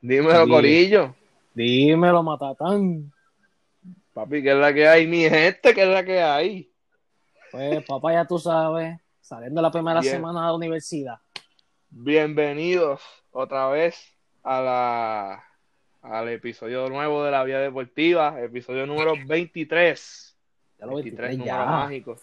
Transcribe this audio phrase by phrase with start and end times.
[0.00, 1.14] dímelo, Corillo.
[1.54, 3.12] Dímelo, Matatán.
[4.14, 5.06] Papi, ¿qué es la que hay?
[5.06, 6.70] Mi gente, ¿qué es la que hay?
[7.52, 11.18] Pues, papá, ya tú sabes, saliendo la primera semana de la universidad.
[11.90, 15.44] Bienvenidos otra vez a la
[16.02, 20.36] al episodio nuevo de la Vía Deportiva, episodio número 23.
[20.78, 22.16] Ya lo 23, número mágico.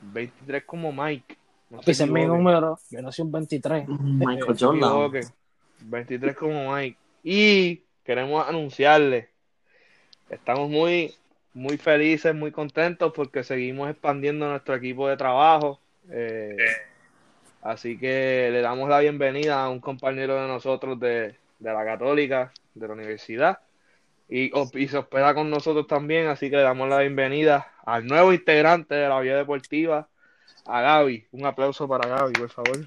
[0.00, 1.36] 23 como Mike.
[1.70, 2.78] No Papi, ese es mi número.
[2.90, 3.88] Yo nací un 23.
[3.88, 5.22] Michael Jordan.
[5.84, 6.98] 23 como Mike.
[7.22, 9.28] Y queremos anunciarle,
[10.28, 11.14] estamos muy,
[11.54, 15.80] muy felices, muy contentos porque seguimos expandiendo nuestro equipo de trabajo.
[16.10, 16.56] Eh,
[17.62, 22.88] así que le damos la bienvenida a un compañero de nosotros de, la Católica, de
[22.88, 23.60] la universidad,
[24.28, 28.32] y, y, se hospeda con nosotros también, así que le damos la bienvenida al nuevo
[28.32, 30.08] integrante de la Vía Deportiva,
[30.66, 31.26] a Gaby.
[31.32, 32.78] Un aplauso para Gaby, por favor.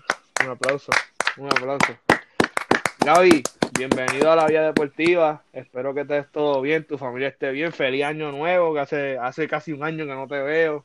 [0.43, 0.91] Un aplauso,
[1.37, 2.06] un aplauso.
[3.07, 3.41] Gaby,
[3.77, 5.41] bienvenido a la Vía Deportiva.
[5.53, 7.71] Espero que estés todo bien, tu familia esté bien.
[7.71, 10.83] Feliz año nuevo, que hace, hace casi un año que no te veo.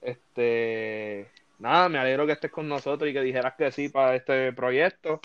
[0.00, 4.50] Este, nada, me alegro que estés con nosotros y que dijeras que sí para este
[4.54, 5.20] proyecto.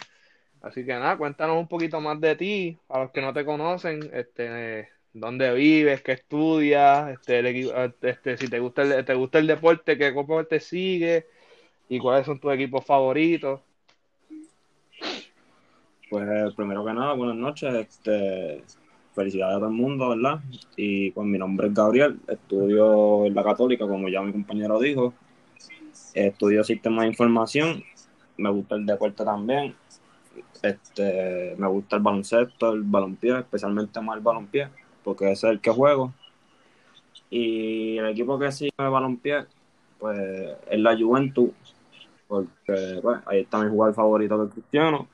[0.62, 4.02] Así que nada, cuéntanos un poquito más de ti, a los que no te conocen,
[4.12, 9.98] este, dónde vives, qué estudias, este, este, si te gusta el, te gusta el deporte,
[9.98, 11.26] qué deporte sigue
[11.88, 13.62] y cuáles son tus equipos favoritos.
[16.14, 18.64] Pues primero que nada, buenas noches, este,
[19.16, 20.42] felicidades a todo el mundo, ¿verdad?
[20.76, 25.16] Y pues mi nombre es Gabriel, estudio en la Católica, como ya mi compañero dijo,
[26.14, 27.84] estudio sistemas de información,
[28.38, 29.74] me gusta el deporte también,
[30.62, 34.70] este, me gusta el baloncesto, el balompié, especialmente más el balompié
[35.04, 36.14] porque ese es el que juego.
[37.32, 39.48] Y el equipo que sigue de balompié,
[39.98, 40.20] pues
[40.70, 41.50] es la Juventud,
[42.28, 45.08] porque pues, ahí está mi jugador favorito del Cristiano.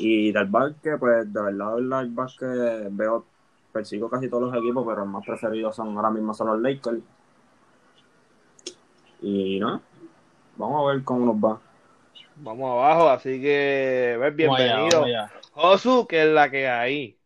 [0.00, 3.26] Y del básquet, pues de verdad, del básquet veo,
[3.72, 7.00] persigo casi todos los equipos, pero los más preferidos son ahora mismo son los Lakers.
[9.20, 9.82] Y no,
[10.56, 11.60] vamos a ver cómo nos va.
[12.36, 15.04] Vamos abajo, así que pues, bienvenido.
[15.52, 17.16] Josu, que es la que hay.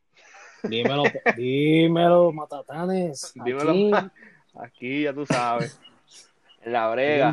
[0.63, 1.03] Dímelo,
[1.37, 3.33] dímelo, matatanes.
[3.35, 4.11] Dímelo.
[4.55, 5.03] Aquí.
[5.03, 5.79] ya tú sabes.
[6.63, 7.33] En la brega.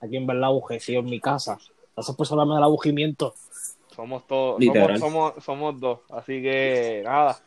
[0.00, 1.58] Aquí en verdad, sí, en mi casa.
[1.96, 3.34] Esas personas me da abujimiento.
[3.94, 4.62] Somos todos,
[4.98, 6.00] somos, somos, dos.
[6.10, 7.38] Así que nada,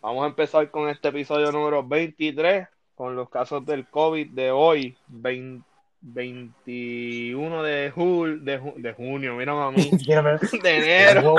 [0.00, 4.96] vamos a empezar con este episodio número 23, con los casos del COVID de hoy,
[5.08, 5.64] 20,
[6.00, 9.90] 21 de, jul, de, de junio, mira a mí,
[10.62, 11.34] de enero.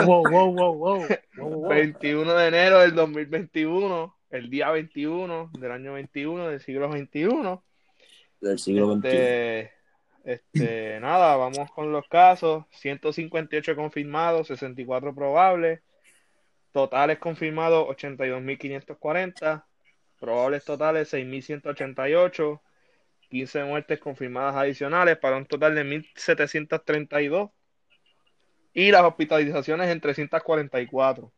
[1.69, 7.63] 21 de enero del 2021, el día 21 del año 21 del siglo 21.
[8.41, 9.71] Del siglo este,
[10.23, 12.65] Este, nada, vamos con los casos.
[12.71, 15.81] 158 confirmados, 64 probables.
[16.71, 19.63] Totales confirmados 82.540.
[20.19, 22.59] Probables totales 6.188
[23.29, 27.51] 15 muertes confirmadas adicionales para un total de 1.732
[28.73, 31.31] y las hospitalizaciones en 344.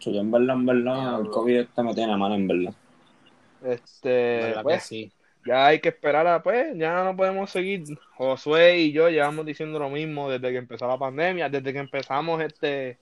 [0.00, 2.74] Yo en verdad, en verdad, el COVID este me tiene mal, en verdad.
[3.64, 5.12] Este, pues, sí.
[5.46, 7.84] Ya hay que esperar a, pues, ya no podemos seguir.
[8.16, 12.42] Josué y yo llevamos diciendo lo mismo desde que empezó la pandemia, desde que empezamos
[12.42, 12.98] este,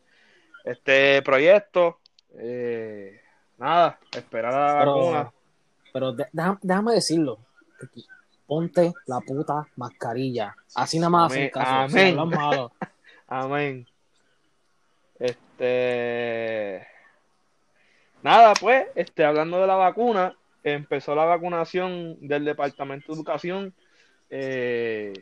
[0.65, 1.99] este proyecto.
[2.39, 3.21] Eh,
[3.59, 5.33] nada, esperar a la vacuna
[5.93, 7.39] pero déjame, decirlo.
[8.47, 10.55] Ponte la puta mascarilla.
[10.75, 12.19] Así nada más Amén.
[12.19, 12.69] Amén.
[13.29, 13.87] Amén.
[15.19, 16.87] Este.
[18.23, 20.37] Nada, pues, este, hablando de la vacuna,
[20.73, 23.75] empezó la vacunación del Departamento de Educación
[24.31, 25.13] eh,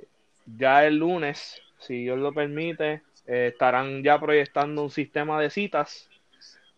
[0.47, 6.09] ya el lunes, si Dios lo permite, eh, estarán ya proyectando un sistema de citas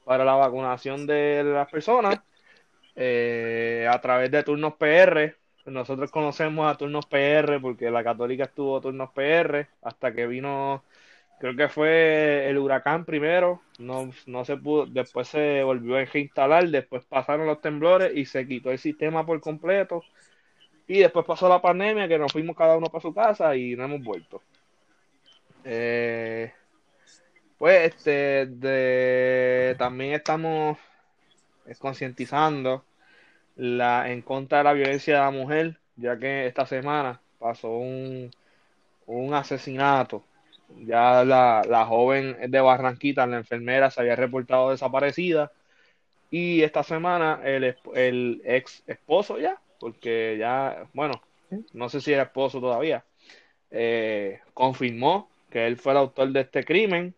[0.04, 2.20] para la vacunación de las personas
[2.96, 5.36] eh, a través de Turnos PR.
[5.66, 10.82] Nosotros conocemos a Turnos PR porque la Católica estuvo Turnos PR hasta que vino,
[11.40, 16.68] creo que fue el huracán primero, no, no se pudo, después se volvió a reinstalar,
[16.68, 20.02] después pasaron los temblores y se quitó el sistema por completo.
[20.86, 23.84] Y después pasó la pandemia que nos fuimos cada uno para su casa y no
[23.84, 24.42] hemos vuelto.
[25.64, 26.52] Eh,
[27.58, 30.78] pues este de, también estamos
[31.78, 32.84] concientizando
[33.56, 38.30] la, en contra de la violencia de la mujer, ya que esta semana pasó un,
[39.06, 40.24] un asesinato.
[40.76, 45.50] Ya la, la joven de Barranquita, la enfermera, se había reportado desaparecida.
[46.30, 51.22] Y esta semana el, el ex esposo ya, porque ya, bueno,
[51.72, 53.04] no sé si era esposo todavía,
[53.70, 57.14] eh, confirmó que él fue el autor de este crimen.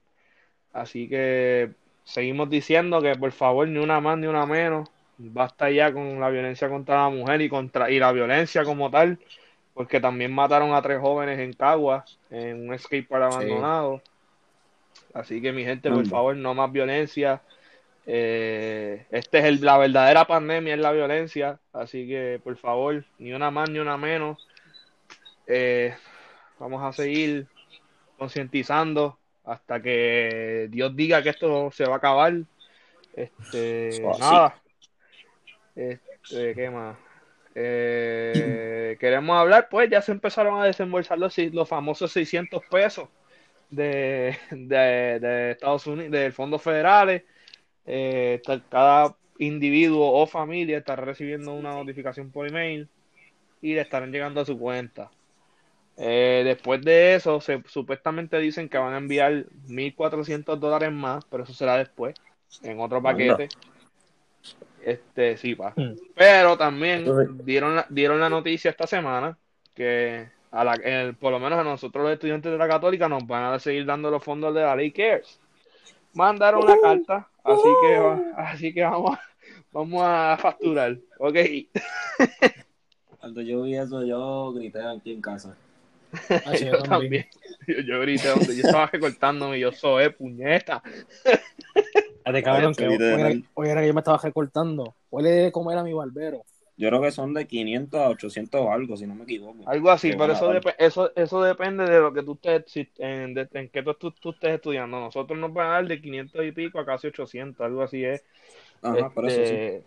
[0.72, 1.70] Así que
[2.04, 4.88] seguimos diciendo que por favor ni una más ni una menos.
[5.18, 9.18] Basta ya con la violencia contra la mujer y contra y la violencia como tal,
[9.80, 14.02] porque también mataron a tres jóvenes en Caguas en un skatepark abandonado.
[15.14, 16.10] Así que mi gente, por Anda.
[16.10, 17.40] favor, no más violencia.
[18.04, 21.58] Eh, este es el, la verdadera pandemia, es la violencia.
[21.72, 24.46] Así que, por favor, ni una más ni una menos.
[25.46, 25.94] Eh,
[26.58, 27.46] vamos a seguir
[28.18, 29.16] concientizando
[29.46, 32.34] hasta que Dios diga que esto se va a acabar.
[33.16, 34.20] Este, así.
[34.20, 34.60] nada.
[35.74, 36.98] Este, ¿qué más?
[37.54, 43.08] Eh, queremos hablar, pues ya se empezaron a desembolsar los, los famosos 600 pesos
[43.70, 47.24] de, de, de Estados Unidos, del fondos federales.
[47.86, 52.88] Eh, cada individuo o familia estará recibiendo una notificación por email
[53.62, 55.10] y le estarán llegando a su cuenta.
[55.96, 61.44] Eh, después de eso, se, supuestamente dicen que van a enviar 1.400 dólares más, pero
[61.44, 62.14] eso será después,
[62.62, 63.48] en otro paquete.
[64.84, 65.72] Este, sí, pa.
[65.76, 65.92] Mm.
[66.14, 67.04] Pero también
[67.44, 69.36] dieron la, dieron la noticia esta semana
[69.74, 73.26] que a la, el- por lo menos a nosotros los estudiantes de la Católica nos
[73.26, 75.38] van a seguir dando los fondos de la Ley Cares.
[76.14, 79.22] Mandaron una carta, así que va- así que vamos, a-
[79.70, 81.36] vamos a facturar, ¿ok?
[83.20, 85.56] Cuando yo vi eso, yo grité aquí en casa.
[86.44, 87.26] Ah, yo también.
[87.68, 90.82] Yo, yo grité donde yo estaba recortándome y yo soy puñeta.
[92.24, 94.94] De cabrón, que Oye, hoy era, de- hoy era que yo me estaba recortando.
[95.10, 96.42] Huele de comer a mi barbero.
[96.76, 99.58] Yo creo que son de 500 a 800 o algo, si no me equivoco.
[99.66, 102.90] Algo así, Qué pero eso, dep- eso, eso depende de lo que tú estés, si-
[102.98, 104.98] en, de- en qué tú, tú- tú estés estudiando.
[105.00, 108.24] Nosotros nos van a dar de 500 y pico a casi 800, algo así es.
[108.82, 109.56] Ajá, por eso sí.
[109.56, 109.84] Este,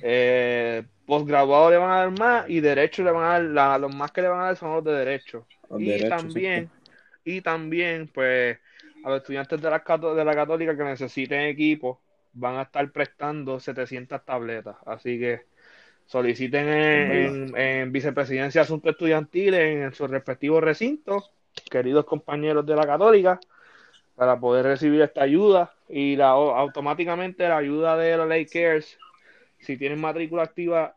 [0.00, 3.94] eh, posgraduado le van a dar más y derecho le van a dar, la- los
[3.94, 5.46] más que le van a dar son los de derecho.
[5.70, 6.70] Los y también,
[7.24, 8.58] y también, pues,
[9.04, 9.82] a los estudiantes de la,
[10.14, 12.00] de la católica que necesiten equipo,
[12.34, 14.76] van a estar prestando 700 tabletas.
[14.86, 15.42] Así que
[16.06, 21.32] soliciten en, en- en Vicepresidencia de Asuntos Estudiantiles en sus respectivos recintos,
[21.70, 23.38] queridos compañeros de la católica,
[24.14, 28.98] para poder recibir esta ayuda y la, automáticamente la ayuda de la Ley Cares,
[29.58, 30.96] si tienen matrícula activa,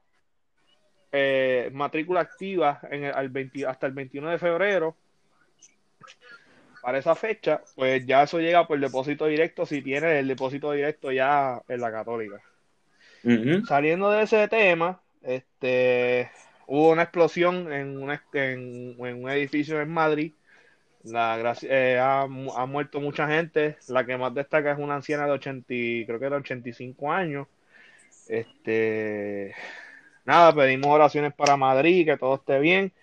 [1.12, 4.96] eh, matrícula activa en el- al 20 hasta el 21 de febrero,
[6.86, 11.12] para esa fecha, pues ya eso llega por depósito directo si tiene el depósito directo
[11.12, 12.44] ya en la católica.
[13.64, 16.30] Saliendo de ese tema, este,
[16.68, 20.34] hubo una explosión en, una- en, en un edificio en Madrid.
[21.04, 23.78] La, eh, ha, ha muerto mucha gente.
[23.88, 27.48] La que más destaca es una anciana de 80, y- creo que era 85 años.
[28.28, 29.56] Este,
[30.26, 32.94] nada, pedimos oraciones para Madrid, que todo esté bien.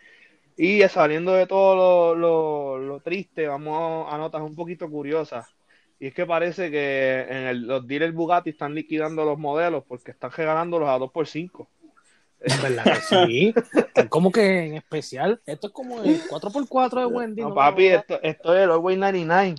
[0.57, 5.47] Y saliendo de todo lo, lo- lo triste, vamos a notas un poquito curiosas.
[5.99, 10.11] Y es que parece que en el- los dealers Bugatti están liquidando los modelos porque
[10.11, 11.69] están regalándolos a 2x5.
[12.61, 13.55] ¿Verdad que sí?
[14.09, 17.43] como que en especial, esto es como el 4x4 de Wendy.
[17.43, 19.55] No, no, papi, esto, esto es el Always 99.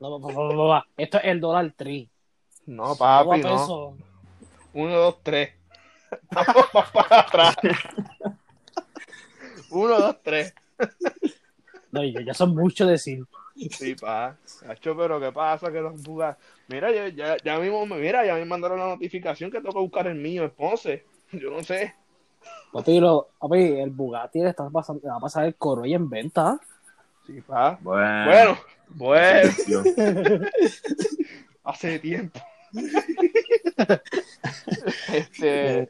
[0.00, 2.08] no, no, no, no, no, Esto es el dólar 3.
[2.66, 3.50] No, papi, no.
[3.52, 3.96] Peso.
[4.72, 5.50] 1, 2, 3.
[6.30, 7.56] Vamos para atrás.
[9.70, 10.54] 1, 2, 3.
[11.92, 13.24] No, ya, ya son mucho decir.
[13.70, 14.36] Sí, pa.
[14.68, 15.70] Hacho, pero ¿qué pasa?
[15.70, 16.42] Que los Bugatti.
[16.68, 19.78] Mira, ya, ya, ya mismo, me- mira, ya me mandaron la notificación que tengo que
[19.80, 21.04] buscar el mío, el Ponce.
[21.32, 21.94] Yo no sé.
[22.72, 26.10] Papi, lo- papi, el Bugatti le, está pasando, le va a pasar el Corolla en
[26.10, 26.58] venta.
[27.26, 27.78] Sí, pa.
[27.80, 28.58] Bueno, Bueno,
[28.88, 29.84] bueno, Yo-
[31.62, 32.40] hace tiempo.
[35.12, 35.88] este,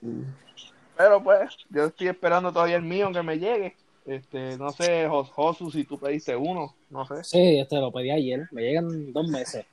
[0.97, 3.75] pero pues, yo estoy esperando todavía el mío que me llegue.
[4.07, 7.25] Este, no sé, Jos- Josu, si tú pediste uno, no sé.
[7.25, 8.47] Sí, este lo pedí ayer.
[8.53, 9.65] Me llegan dos meses.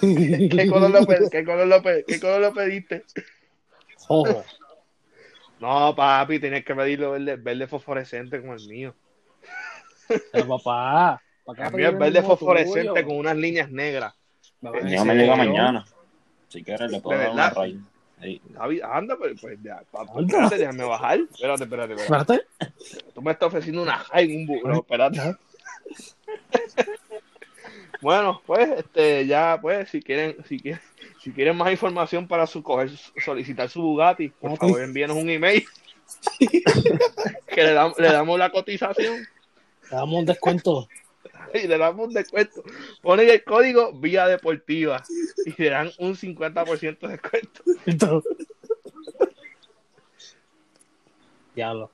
[0.00, 3.04] ¿Qué color lo, pe- qué color lo, pe- qué color lo pediste?
[4.08, 4.44] Ojo.
[5.60, 8.94] No, papi, tienes que pedirlo verde, verde fosforescente como el mío.
[10.32, 11.20] Pero papá.
[11.44, 13.06] ¿para qué El mío es verde fosforescente tuyo?
[13.06, 14.14] con unas líneas negras.
[14.62, 15.84] El mío me llega mañana.
[16.48, 17.76] Si quieres, le puedo ¿De dar una raíz.
[18.84, 21.18] Anda, pues, pues ya, espérate, déjame bajar.
[21.30, 22.32] Espérate, espérate, espérate.
[22.34, 23.12] Espérate.
[23.14, 25.20] Tú me estás ofreciendo una high, un bu- no, espérate.
[28.00, 30.80] Bueno, pues, este, ya, pues, si quieren, si quieren,
[31.22, 32.90] si quieren más información para su coger,
[33.24, 35.64] solicitar su Bugatti, por favor, envíenos un email.
[36.38, 39.26] que le damos, le damos la cotización
[39.88, 40.86] Te damos un descuento.
[41.62, 42.62] y le damos un descuento.
[43.02, 45.02] Ponen el código Vía Deportiva
[45.46, 48.22] y le dan un 50% de descuento.
[51.54, 51.90] Diablo.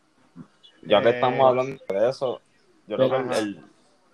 [0.82, 2.40] Ya que Eh, estamos hablando de eso,
[2.86, 3.62] yo creo que el,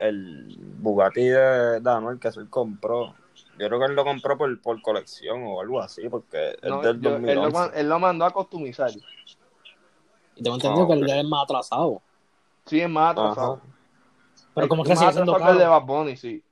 [0.00, 3.14] el Bugatti de Daniel que él compró.
[3.58, 6.86] Yo creo que él lo compró por, por colección o algo así, porque No, es
[6.86, 7.58] del yo- él, lo, 2011.
[7.58, 8.90] man- él lo mandó a customizar.
[10.34, 11.06] Y tengo entendido Ah, que el ok.
[11.06, 12.02] de él es más atrasado.
[12.66, 13.54] Sí, es más atrasado.
[13.62, 13.75] Ajá.
[14.56, 15.70] Pero como que sigue siendo que el de caro.
[15.70, 16.42] Bad Bunny, sí.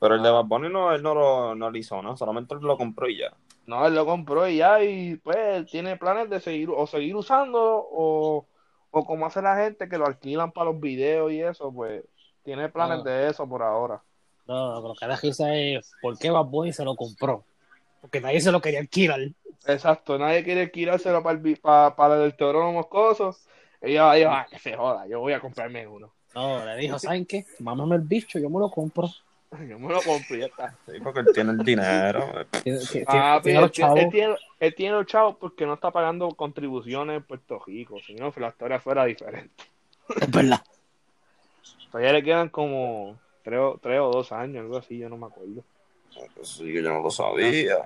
[0.00, 2.16] Pero el de Bad Bunny no, él no lo, no lo hizo, ¿no?
[2.16, 3.32] Solamente él lo compró y ya.
[3.66, 7.14] No, él lo compró y ya, y pues él tiene planes de seguir, o seguir
[7.14, 8.44] usándolo, o,
[8.90, 12.02] o como hace la gente que lo alquilan para los videos y eso, pues
[12.42, 13.08] tiene planes Ah.
[13.08, 14.02] de eso por ahora.
[14.48, 17.44] No, lo que da risa es por qué Bad Bunny se lo compró.
[18.00, 19.20] Porque nadie se lo quería alquilar.
[19.64, 22.34] Exacto, nadie quiere alquilárselo para el, para, para el
[22.72, 23.36] moscoso.
[23.82, 26.12] Ella dijo, ah, que se joda, yo voy a comprarme uno.
[26.34, 27.44] No, le dijo, ¿saben qué?
[27.58, 29.08] Mámame el bicho, yo me lo compro.
[29.68, 30.74] Yo me lo compro y ya está.
[30.86, 32.32] Sí, porque él tiene el dinero.
[32.62, 35.90] Tiene, tiene- Ah, tiene él, tiene- él tiene, él tiene los chavos porque no está
[35.90, 39.64] pagando contribuciones en Puerto Rico, si no, la historia fuera diferente.
[40.18, 40.62] Es verdad.
[41.90, 45.62] Todavía le quedan como tres o dos años, algo así, yo no me acuerdo.
[46.42, 47.76] Sí, que yo no lo sabía.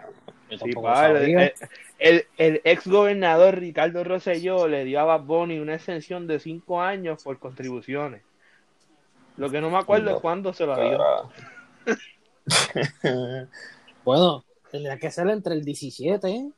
[0.50, 1.42] Yo Sí, el, sabía.
[1.46, 1.52] el-
[1.98, 6.80] el- el ex gobernador Ricardo Rosselló le dio a Bad Bunny una extensión de cinco
[6.80, 8.22] años por contribuciones.
[9.36, 10.98] Lo que no me acuerdo No, es cuándo se la dio.
[14.04, 16.50] Bueno, tendría que ser entre el 17, ¿eh?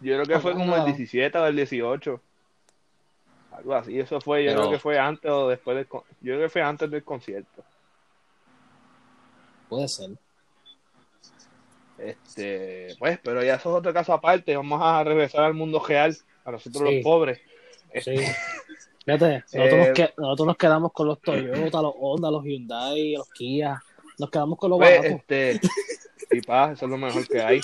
[0.00, 0.84] Yo creo que fue como el Ah.
[0.84, 2.20] 17 o el 18.
[3.52, 6.00] Algo así, eso fue, yo Pero- creo que fue antes o después del yo
[6.34, 7.64] creo que fue antes del concierto.
[9.68, 10.10] Puede ser.
[12.02, 16.16] Este, pues, pero ya eso es otro caso aparte, vamos a regresar al mundo real,
[16.44, 16.94] a nosotros Sí.
[16.96, 17.40] los pobres.
[18.02, 18.16] Sí.
[19.04, 23.12] Fíjate, nosotros, Eh, nos que- nosotros nos quedamos con los Toyota, los Honda, los Hyundai,
[23.14, 23.82] los Kia.
[24.18, 25.18] Nos quedamos con los Pues, baratos.
[25.20, 25.60] este,
[26.30, 27.60] y pa, eso es lo mejor que hay.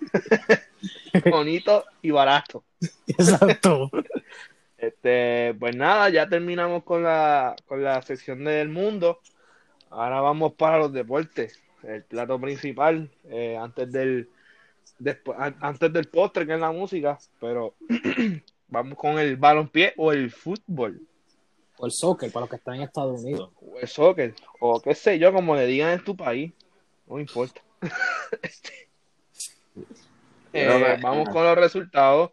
[1.30, 2.64] Bonito y barato.
[3.06, 3.90] Exacto.
[4.78, 9.20] Este, pues nada, ya terminamos con la, con la sección del mundo.
[9.90, 11.60] Ahora vamos para los deportes.
[11.82, 14.28] El plato principal, eh, antes del
[15.00, 17.74] despu- an- antes del postre que es la música, pero
[18.68, 21.00] vamos con el balompié o el fútbol,
[21.78, 23.50] O el soccer, para los que están en Estados Unidos.
[23.60, 26.52] o el soccer, o qué sé yo, como le digan en tu país,
[27.06, 27.60] no importa.
[30.54, 32.30] Eh, Creo que- vamos con los resultados.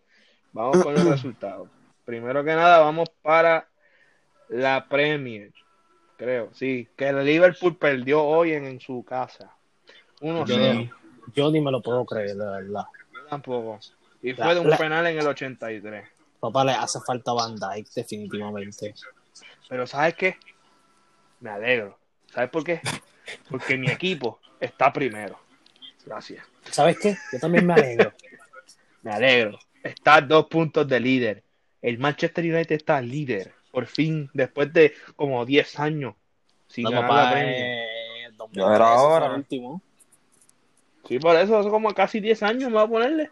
[0.51, 1.69] Vamos con los resultados.
[2.05, 3.67] Primero que nada, vamos para
[4.49, 5.53] la Premier.
[6.19, 6.87] Creo, sí.
[6.95, 9.51] Que el Liverpool perdió hoy en, en su casa.
[10.21, 10.89] Uno Yo, cero.
[11.33, 12.83] yo ni me lo puedo creer, de verdad.
[13.13, 13.79] Yo tampoco.
[14.21, 16.07] Y La- fue de un la- penal en el 83.
[16.41, 18.93] Papá, le hace falta Van Dyke, definitivamente.
[19.69, 20.35] Pero ¿sabes qué?
[21.39, 21.97] Me alegro.
[22.33, 22.81] ¿Sabes por qué?
[23.49, 25.39] Porque mi equipo está primero.
[26.05, 26.45] Gracias.
[26.69, 27.17] ¿Sabes qué?
[27.31, 28.13] Yo también me alegro.
[29.01, 29.57] Me alegro.
[29.81, 31.43] Está a dos puntos de líder.
[31.81, 33.53] El Manchester United está líder.
[33.71, 36.15] Por fin, después de como 10 años
[36.67, 39.25] sin No, ganar la papá, eh, 2013 Ya era fue hora.
[39.27, 39.81] el último.
[41.07, 43.31] Sí, por eso, hace como casi 10 años me voy a ponerle.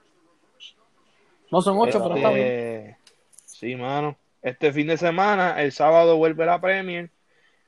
[1.52, 2.48] No son ocho, pero está bien.
[2.48, 2.98] Este,
[3.46, 4.18] Sí, mano.
[4.42, 7.10] Este fin de semana, el sábado vuelve la Premier.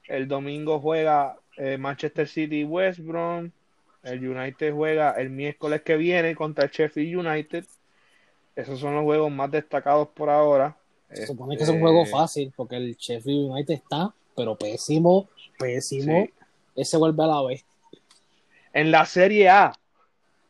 [0.07, 3.51] El domingo juega eh, Manchester City y West Brom.
[4.03, 7.65] El United juega el miércoles que viene contra el Sheffield United.
[8.55, 10.75] Esos son los juegos más destacados por ahora.
[11.11, 16.23] Se supone que es un juego fácil, porque el Sheffield United está, pero pésimo, pésimo.
[16.25, 16.33] Sí.
[16.75, 17.65] Ese vuelve a la vez.
[18.73, 19.73] En la Serie A,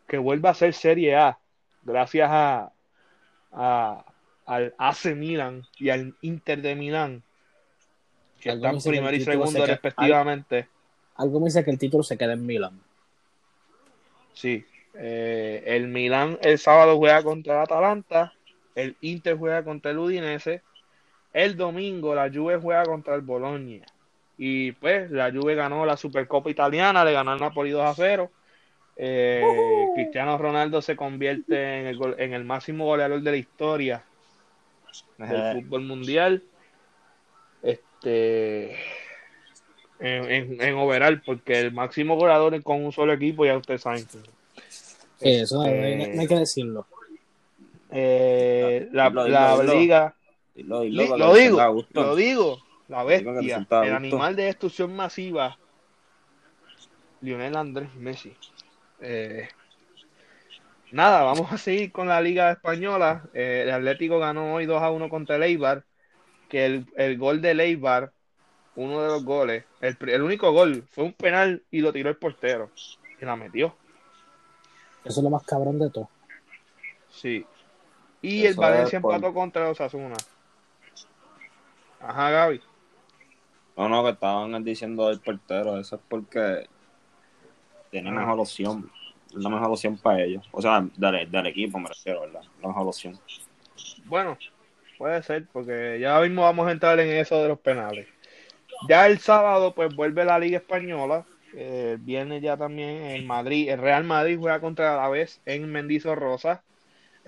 [0.07, 1.39] que vuelva a ser Serie A,
[1.83, 2.71] gracias a,
[3.53, 4.05] a-
[4.45, 7.23] al AC Milan y al Inter de Milán,
[8.41, 10.67] que Algo están primero y se segundo respectivamente.
[11.15, 12.81] Algo me dice que el título se queda en Milan.
[14.33, 18.33] Sí, eh, el Milán el sábado juega contra el Atalanta,
[18.75, 20.61] el Inter juega contra el Udinese,
[21.33, 23.85] el domingo la Juve juega contra el Bologna.
[24.37, 28.31] Y pues la Juve ganó la Supercopa Italiana, le ganó al Napoli 2 a 0.
[28.95, 29.43] Eh,
[29.95, 34.03] Cristiano Ronaldo se convierte en el, gol- en el máximo goleador de la historia
[35.17, 36.43] del Eh, fútbol mundial.
[37.61, 38.71] Este
[39.99, 44.05] en, en, en overall, porque el máximo goleador con un solo equipo ya ustedes saben.
[44.05, 44.17] que-
[45.29, 46.87] Eh, Eso no, hay- Este, no hay que decirlo.
[47.91, 50.15] Eh, la, Dilo, la dilo, liga,
[50.53, 50.83] dilo,
[51.17, 55.57] lo digo, lo digo, la bestia, el animal de destrucción masiva,
[57.21, 58.35] Lionel Andrés Messi.
[59.01, 59.47] Eh,
[60.91, 63.23] nada, vamos a seguir con la liga española.
[63.33, 65.83] Eh, el Atlético ganó hoy 2 a 1 contra el Eibar,
[66.47, 68.11] que el, el gol de Eibar,
[68.75, 72.17] uno de los goles, el, el único gol fue un penal y lo tiró el
[72.17, 72.69] portero
[73.19, 73.75] y la metió.
[75.03, 76.09] Eso es lo más cabrón de todo.
[77.09, 77.45] Sí.
[78.21, 80.15] Y el Valencia es por- empató contra los Osasuna.
[82.01, 82.61] Ajá, Gaby.
[83.77, 85.77] No, no, que estaban diciendo del portero.
[85.79, 86.67] Eso es porque
[87.91, 88.91] tiene mejor opción.
[89.29, 90.47] Es la mejor opción para ellos.
[90.51, 92.41] O sea, del, del equipo me refiero, ¿verdad?
[92.61, 93.19] La mejor opción.
[94.05, 94.37] Bueno,
[94.97, 98.07] puede ser, porque ya mismo vamos a entrar en eso de los penales.
[98.87, 101.25] Ya el sábado, pues vuelve la Liga Española.
[101.53, 103.69] Eh, el viernes ya también en Madrid.
[103.69, 106.63] El Real Madrid juega contra la vez en Mendizo Rosa.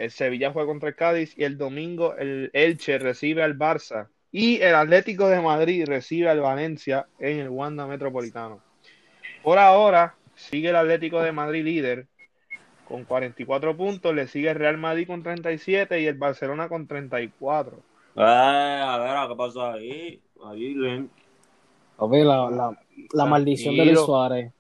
[0.02, 1.38] El Sevilla juega contra el Cádiz.
[1.38, 4.08] Y el domingo el Elche recibe al Barça.
[4.32, 8.62] Y el Atlético de Madrid recibe al Valencia en el Wanda Metropolitano.
[9.44, 12.08] Por ahora, sigue el Atlético de Madrid líder
[12.88, 17.78] con 44 puntos, le sigue el Real Madrid con 37 y el Barcelona con 34.
[18.16, 20.22] Eh, a ver, ¿qué pasó ahí?
[20.44, 21.08] Ahí.
[21.96, 22.80] Papi, la, la,
[23.14, 24.00] la maldición de Luis.
[24.00, 24.52] Suárez.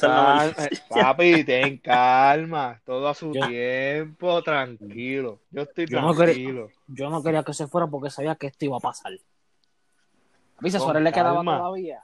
[0.00, 5.40] Calma, eh, papi, ten calma, todo a su Yo- tiempo, tranquilo.
[5.50, 6.68] Yo estoy Yo no quería- tranquilo.
[6.88, 9.12] Yo no quería que se fuera porque sabía que esto iba a pasar.
[9.12, 11.58] A mí Suárez le quedaba calma.
[11.58, 12.02] todavía.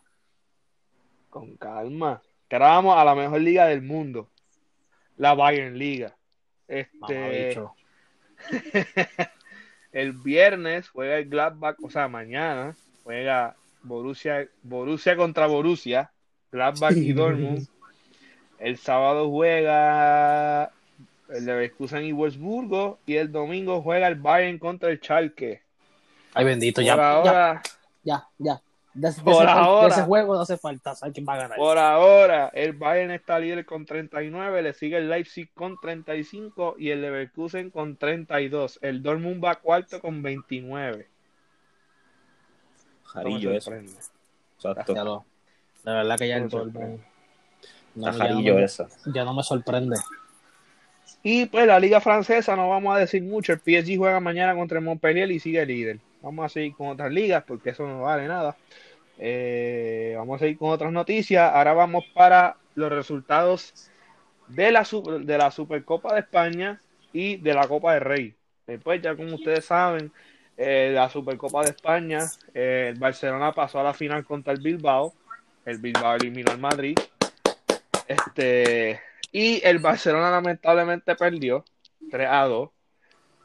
[1.30, 2.22] Con calma.
[2.48, 4.30] Que ahora vamos a la mejor liga del mundo,
[5.16, 6.16] la Bayern Liga.
[6.66, 7.58] Este,
[9.92, 16.10] el viernes juega el Gladbach, o sea, mañana juega Borussia, Borussia contra Borussia,
[16.52, 17.66] Gladbach y Dortmund.
[18.58, 20.72] El sábado juega
[21.28, 25.62] el Leverkusen y Wolfsburgo y el domingo juega el Bayern contra el Schalke.
[26.34, 27.62] Ay, bendito, Por ya, ya, ahora,
[28.02, 28.62] ya, ya.
[28.94, 29.94] De, de Por ese, de ahora.
[29.94, 31.56] ese juego no hace falta, ¿sabes quién va a ganar?
[31.56, 36.90] por ahora, el Bayern está líder con 39, le sigue el Leipzig con 35 y
[36.90, 38.78] el Leverkusen con 32.
[38.82, 41.08] El Dortmund va cuarto con 29.
[43.14, 43.72] No me Jarillo eso.
[43.74, 45.24] Exacto.
[45.88, 46.98] De verdad que ya No me el sorprende.
[47.94, 48.88] no, ya, no me, esa.
[49.06, 49.96] ya no me sorprende.
[51.22, 53.52] Y pues la liga francesa no vamos a decir mucho.
[53.52, 55.98] El PSG juega mañana contra el Montpellier y sigue líder.
[56.22, 58.56] Vamos a seguir con otras ligas porque eso no vale nada.
[59.18, 61.50] Eh, vamos a seguir con otras noticias.
[61.52, 63.90] Ahora vamos para los resultados
[64.46, 66.80] de la, Super- de la Supercopa de España
[67.12, 68.34] y de la Copa del Rey.
[68.66, 70.12] Después, ya como ustedes saben,
[70.56, 72.20] eh, la Supercopa de España,
[72.54, 75.12] eh, el Barcelona pasó a la final contra el Bilbao.
[75.68, 76.98] El Bilbao eliminó al Madrid.
[78.06, 79.00] Este,
[79.32, 81.62] y el Barcelona lamentablemente perdió
[82.10, 82.70] 3 a 2.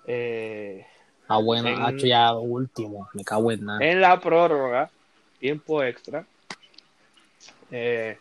[0.08, 0.86] Eh,
[1.28, 3.10] Ah, bueno, En- ha hecho ya último.
[3.14, 3.84] Me cago en nada.
[3.86, 4.90] en la prórroga,
[5.40, 6.26] tiempo extra.
[7.72, 8.18] Eh,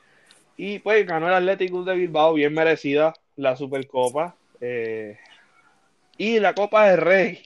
[0.57, 4.35] y pues ganó el Atlético de Bilbao, bien merecida la Supercopa.
[4.61, 5.19] Eh,
[6.17, 7.43] y la Copa del Rey.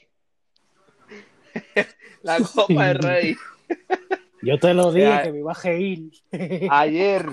[2.23, 3.37] la Copa del Rey.
[4.47, 6.13] Yo te lo dije que me iba a reír.
[6.71, 7.27] Ayer,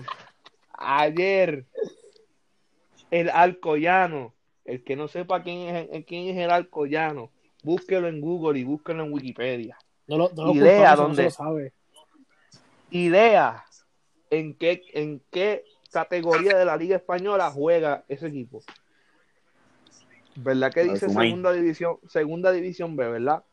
[0.73, 1.67] ayer,
[3.11, 4.33] el Alcoyano,
[4.65, 7.29] el que no sepa quién es, quién es el Alcoyano,
[7.61, 9.77] búsquelo en Google y búsquelo en Wikipedia.
[10.07, 11.73] No lo, no lo Idea culpamos, no lo sabe.
[12.89, 13.63] idea
[14.31, 18.63] en qué, en qué categoría de la Liga Española juega ese equipo.
[20.35, 23.43] ¿Verdad que dice segunda división, segunda división B, verdad?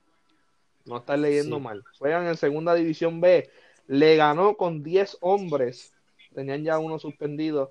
[0.87, 1.63] No estás leyendo Sí.
[1.63, 1.85] mal.
[1.99, 3.49] Juegan en segunda división B.
[3.87, 5.93] Le ganó con 10 hombres.
[6.35, 7.71] Tenían ya uno suspendido.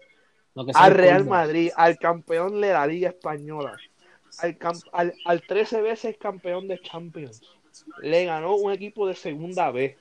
[0.73, 1.25] Al Real.
[1.25, 3.77] Madrid, al campeón de la Liga Española.
[4.39, 4.57] Al,
[4.91, 7.41] al, al 13 veces campeón de Champions.
[8.01, 9.97] Le ganó un equipo de segunda B.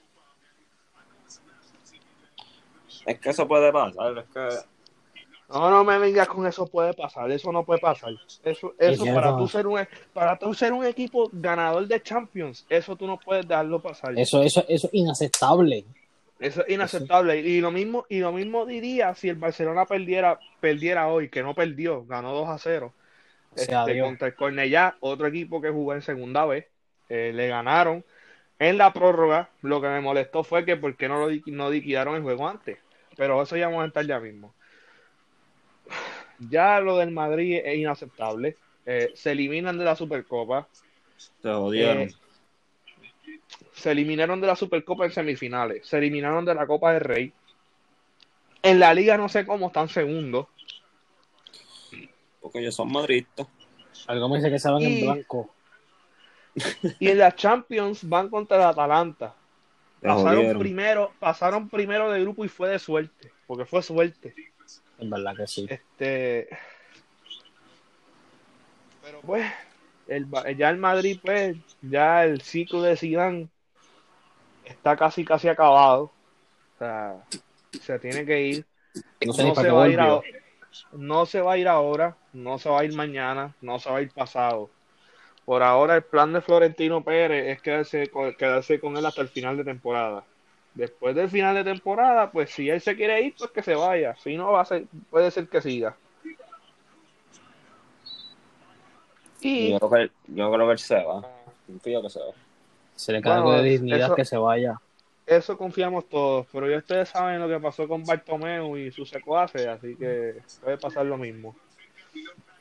[3.07, 4.19] Es que eso puede pasar.
[4.19, 4.49] Es que
[5.49, 8.13] No, no me vengas con eso puede pasar, eso no puede pasar.
[8.45, 9.81] Eso, eso Es para tú ser un
[10.13, 14.19] para tú ser un equipo ganador de Champions, eso tú no puedes dejarlo pasar.
[14.19, 15.87] Eso, eso, eso es inaceptable.
[16.39, 17.41] Eso es inaceptable.
[17.41, 21.55] Y lo mismo, y lo mismo diría si el Barcelona perdiera, perdiera hoy, que no
[21.55, 22.93] perdió, ganó 2 a 0.
[23.55, 26.67] Sea Este, contra el Cornellá, otro equipo que jugó en segunda vez,
[27.09, 28.05] eh, le ganaron
[28.59, 29.49] en la prórroga.
[29.63, 32.79] Lo que me molestó fue que por qué no lo no liquidaron el juego antes.
[33.17, 34.55] Pero eso ya vamos a estar ya mismo.
[36.39, 38.57] Ya lo del Madrid es inaceptable.
[38.87, 40.69] Eh, se eliminan de la Supercopa.
[41.17, 42.03] se jodieron.
[42.03, 42.15] Eh,
[43.73, 45.87] se eliminaron de la Supercopa en semifinales.
[45.87, 47.33] Se eliminaron de la Copa del Rey.
[48.63, 50.47] En la liga no sé cómo están segundos.
[52.41, 53.47] porque ellos son madridistas.
[54.07, 55.51] Algo me dice que se van Y- en blanco.
[56.99, 59.35] Y en la Champions van contra el Atalanta.
[60.01, 60.59] Pasaron jodieron.
[60.61, 63.31] primero, pasaron primero de grupo y fue de suerte.
[63.47, 64.35] Porque fue suerte.
[64.99, 65.67] En verdad que sí.
[65.69, 66.49] Este.
[69.03, 69.47] Pero pues,
[70.07, 73.49] el, ya el Madrid, pues, ya el ciclo de Zidane
[74.65, 76.05] está casi casi acabado.
[76.05, 77.17] O sea,
[77.81, 78.67] se tiene que ir.
[79.25, 80.21] No se va a ir a-
[80.93, 83.99] no se va a ir ahora, no se va a ir mañana, no se va
[83.99, 84.71] a ir pasado.
[85.45, 89.29] por ahora el plan de Florentino Pérez es quedarse con, quedarse con él hasta el
[89.29, 90.23] final de temporada.
[90.79, 94.15] Después del final de temporada, pues si él se quiere ir, pues que se vaya.
[94.23, 95.97] Si no, va a ser, puede ser que siga.
[99.41, 101.29] Y yo creo que, yo creo que él se va.
[101.67, 102.27] Confío que se va.
[102.95, 104.81] Se le cae Bueno, de dignidad eso- que se vaya.
[105.27, 109.67] eso confiamos todos, pero ya ustedes saben lo que pasó con Bartomeu y su secuaces,
[109.67, 111.57] así que puede pasar lo mismo.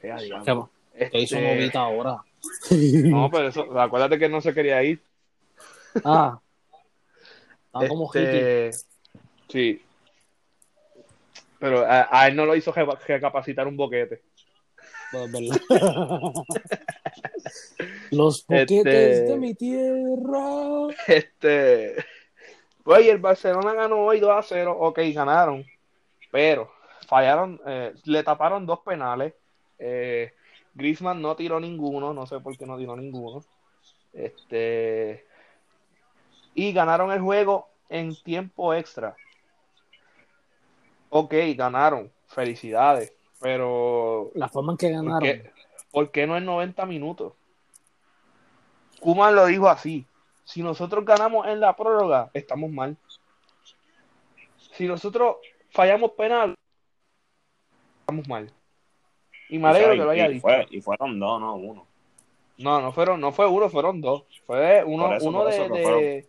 [0.01, 0.69] Ya, diablo.
[0.97, 2.17] ¿Qué, qué hizo Este, Novita ahora?
[3.05, 5.01] No, pero eso, acuérdate que no se quería ir.
[6.03, 6.39] Ah.
[7.81, 8.67] Estaba como hippie.
[8.67, 8.87] Este,
[9.49, 9.81] sí.
[11.59, 14.21] Pero a, a él no lo hizo recapacitar un boquete.
[15.11, 15.61] Pues, ¿verdad?
[18.11, 20.87] Los boquetes Este- de mi tierra.
[21.07, 21.95] Este.
[22.85, 24.77] Oye, el Barcelona ganó hoy 2 a 0.
[24.79, 25.65] Ok, ganaron.
[26.31, 26.71] Pero
[27.07, 29.33] fallaron, eh, le taparon dos penales.
[29.79, 30.33] Eh,
[30.73, 32.13] Griezmann no tiró ninguno.
[32.13, 33.43] No sé por qué no tiró ninguno.
[34.13, 35.25] Este.
[36.59, 39.15] Y ganaron el juego en tiempo extra.
[41.09, 42.11] Ok, ganaron.
[42.25, 43.13] Felicidades.
[43.39, 45.19] Pero La forma en que ¿Por ganaron.
[45.21, 45.51] qué,
[45.91, 47.33] por qué no en 90 minutos?
[48.99, 50.07] Kuman lo dijo así.
[50.45, 52.97] Si nosotros ganamos en la prórroga, estamos mal.
[54.71, 55.35] Si nosotros
[55.69, 56.55] fallamos penal,
[57.99, 58.51] estamos mal.
[59.49, 60.41] Y me alegro que lo haya y dicho.
[60.41, 61.85] fue- y fueron dos, no uno.
[62.57, 64.23] No, no fueron, no fue uno, fueron dos.
[64.47, 66.25] Fue uno, eso, uno de.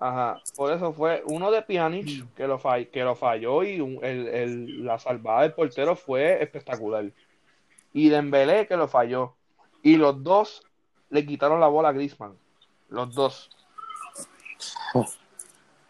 [0.00, 3.98] Ajá, por eso fue uno de Pjanic que lo fall- que lo falló y un-
[4.04, 7.10] el, el- la salvada del portero fue espectacular.
[7.92, 9.34] Y Dembélé que lo falló.
[9.82, 10.62] Y los dos
[11.10, 12.36] le quitaron la bola a Griezmann.
[12.90, 13.50] Los dos.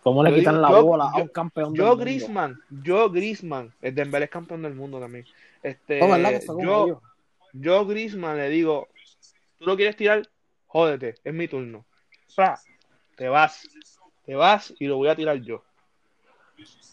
[0.03, 2.03] ¿Cómo le Yo quitan digo, la yo- bola a un campeón del Yo mundo?
[2.05, 5.27] Griezmann, yo Griezmann, el Dembélé es campeón del mundo también.
[5.62, 7.01] Este, No, ¿verdad que fue con yo,
[7.53, 8.88] yo Griezmann le digo,
[9.59, 10.23] tú lo quieres tirar,
[10.66, 11.85] jódete, es mi turno.
[12.35, 12.59] Fra,
[13.16, 13.68] te vas,
[14.29, 15.64] te vas y lo voy a tirar yo.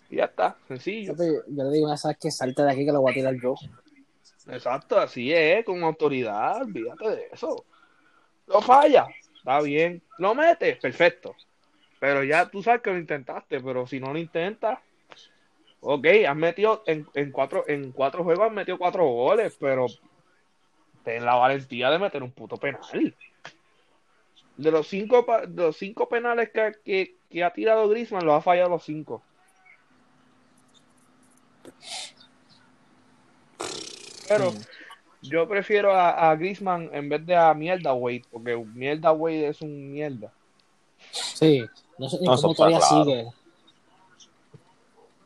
[0.10, 1.14] Y ya está, sencillo.
[1.18, 2.32] Yo le digo, ¿sabes qué?
[2.32, 3.56] Salte de aquí que lo voy a tirar yo.
[4.48, 7.66] Exacto, así es, con autoridad, olvídate de eso.
[8.48, 10.02] Lo falla, está bien.
[10.18, 11.36] Lo metes, perfecto.
[12.00, 14.80] Pero ya tú sabes que lo intentaste, pero si no lo intentas,
[15.82, 19.88] ok, has metido en, en cuatro, en cuatro juegos has metido cuatro goles, pero
[21.04, 23.14] ten la valentía de meter un puto penal.
[24.58, 28.36] De los cinco, pa- de los cinco penales que, que, que ha tirado Griezmann, los
[28.36, 29.22] ha fallado los cinco.
[34.28, 34.54] Pero
[35.22, 39.62] yo prefiero a, a Griezmann en vez de a Mierda Wade, porque Mierda Wade es
[39.62, 40.32] un mierda.
[41.12, 41.66] Sí,
[41.98, 43.04] no sé ni No, cómo todavía claro.
[43.04, 43.28] sigue.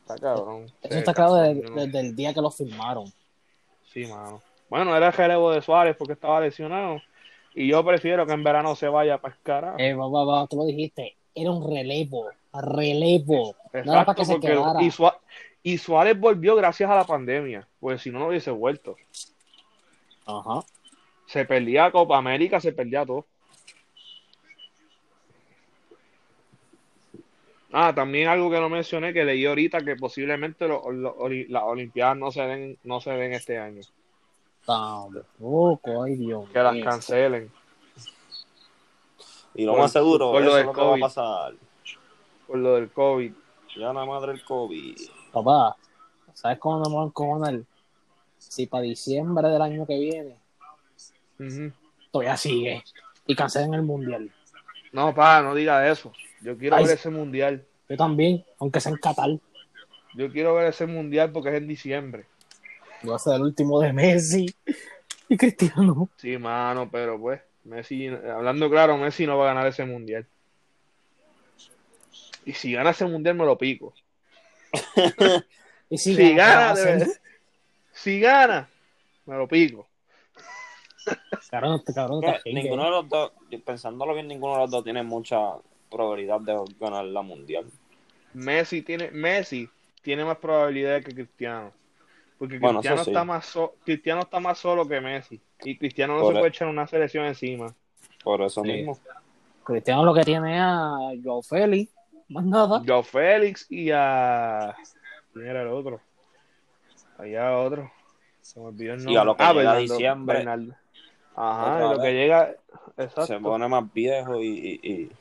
[0.02, 0.66] Está cabrón.
[0.82, 3.12] Eso está claro no- desde el día que lo firmaron.
[3.94, 4.42] Sí, mano.
[4.70, 7.02] Bueno, era el relevo de Suárez porque estaba lesionado.
[7.60, 9.76] Y yo prefiero que en verano se vaya para el carajo.
[9.80, 13.54] Eh, va, va, va, tú lo dijiste, era un relevo, relevo.
[13.74, 14.82] No era para Exacto, que se quedara.
[14.82, 15.20] y, Suá-
[15.62, 18.96] y Suárez volvió gracias a la pandemia, pues si no, no hubiese vuelto.
[20.26, 20.62] Ajá.
[21.26, 23.26] Se perdía Copa América, se perdía todo.
[27.74, 31.18] Ah, también algo que no mencioné, que leí ahorita, que posiblemente lo- lo-
[31.50, 33.82] las Olimpiadas no se den, no se den este año.
[34.70, 37.52] Tampoco, ay Dios Que las cancelen
[39.56, 41.02] Y lo Por- más seguro, por lo eso del que va a COVID.
[41.02, 41.54] pasar.
[42.48, 43.32] por lo del COVID.
[43.78, 44.96] Ya la madre el COVID.
[45.32, 45.76] Papá,
[46.34, 47.60] ¿sabes cómo nos vamos a encojonar?
[48.38, 50.36] Si para diciembre del año que viene
[51.40, 51.72] Ujú.
[52.12, 52.84] todavía sigue
[53.28, 54.32] y cancelen el mundial.
[54.92, 56.12] No, pa, no diga eso.
[56.42, 57.66] Yo quiero Ay, ver ese mundial.
[57.90, 59.30] Yo también, aunque sea en Qatar.
[60.16, 62.26] Yo quiero ver ese mundial porque es en diciembre.
[63.04, 64.54] Voy a ser el último de Messi
[65.28, 66.10] y Cristiano.
[66.18, 70.26] Sí, mano, pero pues, Messi, hablando claro, Messi no va a ganar ese mundial.
[72.46, 73.94] Y si gana ese mundial me lo pico.
[75.92, 77.12] Y si, Si gana, gana, ¿qué va
[77.92, 78.70] si gana,
[79.26, 79.88] me lo pico.
[81.50, 82.62] Cabrón, este cabrón jingue.
[82.62, 83.32] ninguno de los dos,
[83.66, 85.40] pensándolo bien, ninguno de los dos tiene mucha
[85.90, 87.66] probabilidad de ganar la mundial.
[88.34, 89.68] Messi tiene, Messi
[90.04, 91.74] tiene más probabilidades que Cristiano.
[92.40, 93.12] Porque Bueno, Cristiano, sí.
[93.12, 95.40] está más so- Cristiano está más solo que Messi.
[95.64, 97.76] Y Cristiano no Por se e- puede echar una selección encima.
[98.24, 98.72] Por eso Sí.
[98.72, 98.98] mismo.
[99.66, 101.94] Cristiano lo que tiene es a Joao Félix,
[102.30, 102.82] más nada.
[102.88, 104.74] Joao Félix y a.
[105.34, 106.00] ¿Quién era el otro?
[107.18, 107.92] Allá otro.
[108.42, 109.22] Se me olvidó el Y nombre.
[109.22, 110.38] a lo que Ah, llega Bernardo- diciembre.
[110.38, 110.74] Bernardo.
[111.36, 112.56] Ajá, Otra y lo que llega.
[112.98, 113.26] Exacto.
[113.28, 114.48] Se pone más viejo y,
[114.82, 115.12] y, y-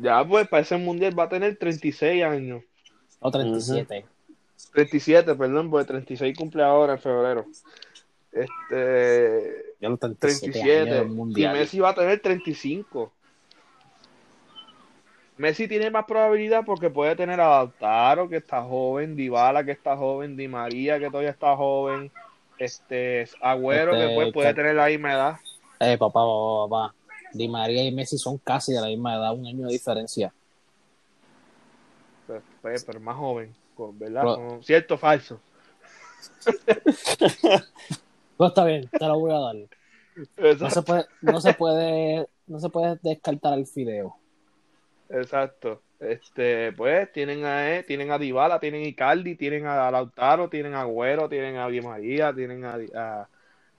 [0.00, 2.62] Ya, pues, para ese mundial va a tener 36 años.
[3.20, 4.06] O 37.
[4.72, 7.46] 37, perdón, porque 36 cumple ahora en febrero.
[8.32, 11.48] este, Ya los 37, 37 años del y.
[11.48, 13.12] Messi va a tener 35.
[15.36, 19.96] Messi tiene más probabilidad porque puede tener a Lautaro que está joven, Dybala que está
[19.96, 22.10] joven, Di María que todavía está joven,
[22.58, 25.36] este Agüero Este, que pues, puede que- tener la misma edad.
[25.78, 26.94] Eh, papá, papá, papá.
[27.32, 30.32] Di María y Messi son casi de la misma edad, un año de diferencia.
[32.26, 34.22] Pues, pues, pero más joven, con- ¿verdad?
[34.22, 35.40] Pero- Con- ¿Cierto o falso?
[38.36, 39.56] Pues está bien, te lo voy a dar.
[40.60, 44.16] No se puede, no se puede, no se puede descartar el fideo.
[45.10, 45.80] Exacto.
[46.00, 50.74] Este, pues tienen a eh, tienen a Dybala, tienen a Icardi, tienen a Lautaro, tienen
[50.74, 53.28] a Agüero, tienen a Di María, tienen a, a-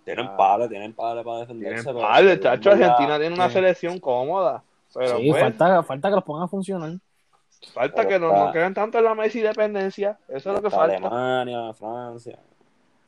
[0.03, 1.89] Tienen pales, tienen pales para tienen defenderse.
[1.93, 4.63] pero- par de chacho, Argentina tiene una selección cómoda.
[4.93, 6.91] Pero sí, pues, falta, falta que los pongan a funcionar.
[7.73, 10.17] Falta que no, no queden tanto en la Messi dependencia.
[10.27, 10.95] Eso es lo que falta.
[10.95, 12.39] Alemania, Francia.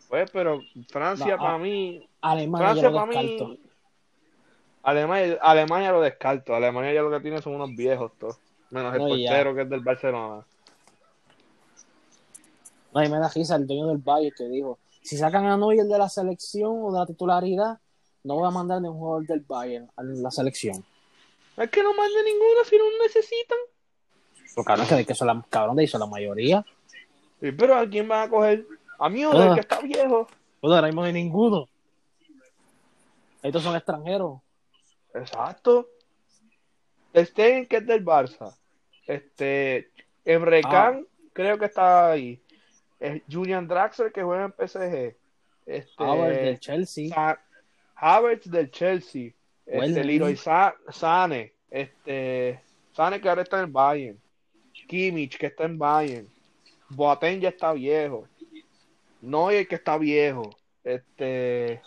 [0.09, 0.59] Pues, pero
[0.89, 3.59] Francia No, para mí, Alemania Francia para mí.
[4.83, 6.53] Alemania, Alemania lo descarto.
[6.53, 8.39] Alemania ya lo que tiene son unos viejos todos.
[8.71, 9.29] Menos el ya.
[9.29, 10.45] portero que es del Barcelona.
[12.93, 15.85] No, y me da risa el dueño del Bayern que dijo, si sacan a Neuer
[15.85, 17.79] de la selección o de la titularidad,
[18.23, 20.83] no voy a mandar ni un jugador del Bayern a la selección.
[21.57, 23.57] Es que no mande ninguno si no necesitan.
[24.55, 26.65] Pero cabrón, que, que son la, cabrón de hizo la mayoría.
[27.39, 28.65] Sí, pero ¿a quién van a coger?
[28.99, 29.53] A mí o Ah.
[29.55, 30.27] que está viejo.
[30.59, 31.67] Pues ahora mismo no hay ninguno.
[33.41, 34.39] Estos son extranjeros.
[35.13, 35.87] Exacto.
[37.15, 38.55] Stegen, que es del Barça.
[39.07, 39.89] Este,
[40.23, 40.99] Emre Ah.
[41.33, 42.39] Creo que está ahí.
[42.99, 45.15] Es Julian Draxler, que juega en PSG.
[45.65, 47.09] Este, Havertz del Chelsea.
[47.09, 47.41] Sa-
[47.95, 49.31] Havertz del Chelsea.
[49.65, 50.05] Este, Welbeck.
[50.05, 51.53] Leroy Sa- Sane.
[51.69, 52.61] Este,
[52.91, 54.20] Sane que ahora está en el Bayern.
[54.91, 56.27] Kimmich, que está en Bayern.
[56.89, 58.27] Boateng ya está viejo.
[59.21, 60.49] Neuer, que está viejo.
[60.83, 61.81] Este,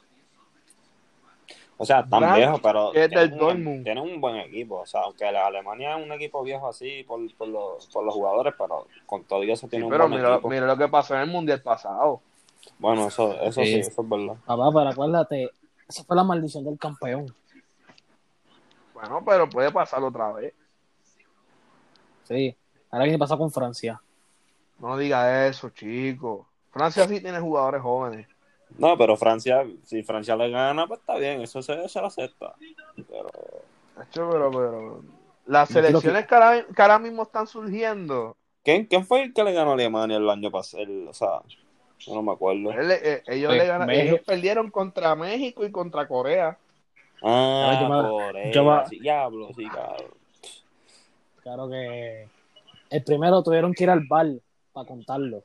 [1.76, 3.38] O sea, tan Brandt, viejos, pero que es tienen del un,
[3.84, 3.88] Dortmund.
[4.14, 4.76] un buen equipo.
[4.76, 8.14] O sea, aunque la Alemania es un equipo viejo así por, por, los, por los
[8.14, 10.48] jugadores, pero con todo eso sí, tiene un pero buen mira, equipo.
[10.48, 12.22] mira lo que pasó en el Mundial pasado.
[12.78, 13.66] Bueno, eso, eso sí.
[13.66, 13.80] Sí.
[13.80, 14.36] eso es verdad.
[14.46, 15.50] Papá, pero acuérdate,
[15.86, 17.26] esa fue la maldición del campeón.
[18.94, 20.54] Bueno, pero puede pasar otra vez.
[22.22, 22.56] Sí.
[22.94, 24.00] Ahora viene a pasar con Francia.
[24.78, 26.46] No diga eso, chico.
[26.70, 28.28] Francia sí tiene jugadores jóvenes.
[28.78, 32.54] No, pero Francia, si Francia le gana, pues está bien, eso se, se lo acepta.
[33.08, 33.28] Pero
[34.14, 35.04] pero, pero
[35.46, 39.52] las selecciones que ahora, que ahora mismo están surgiendo, ¿quién, quién fue el que le
[39.52, 40.84] ganó a Alemania el año pasado?
[40.84, 41.40] El- O sea,
[41.98, 42.70] yo no me acuerdo.
[42.70, 46.56] él- eh, ellos, Pues, le ganan- ellos perdieron contra México y contra Corea.
[47.22, 50.14] Ah, yo me- Corea, yo me- sí, diablo, sí, cabrón.
[51.42, 52.28] Claro que
[52.96, 54.26] el primero tuvieron que ir al bar
[54.72, 55.42] para contarlo.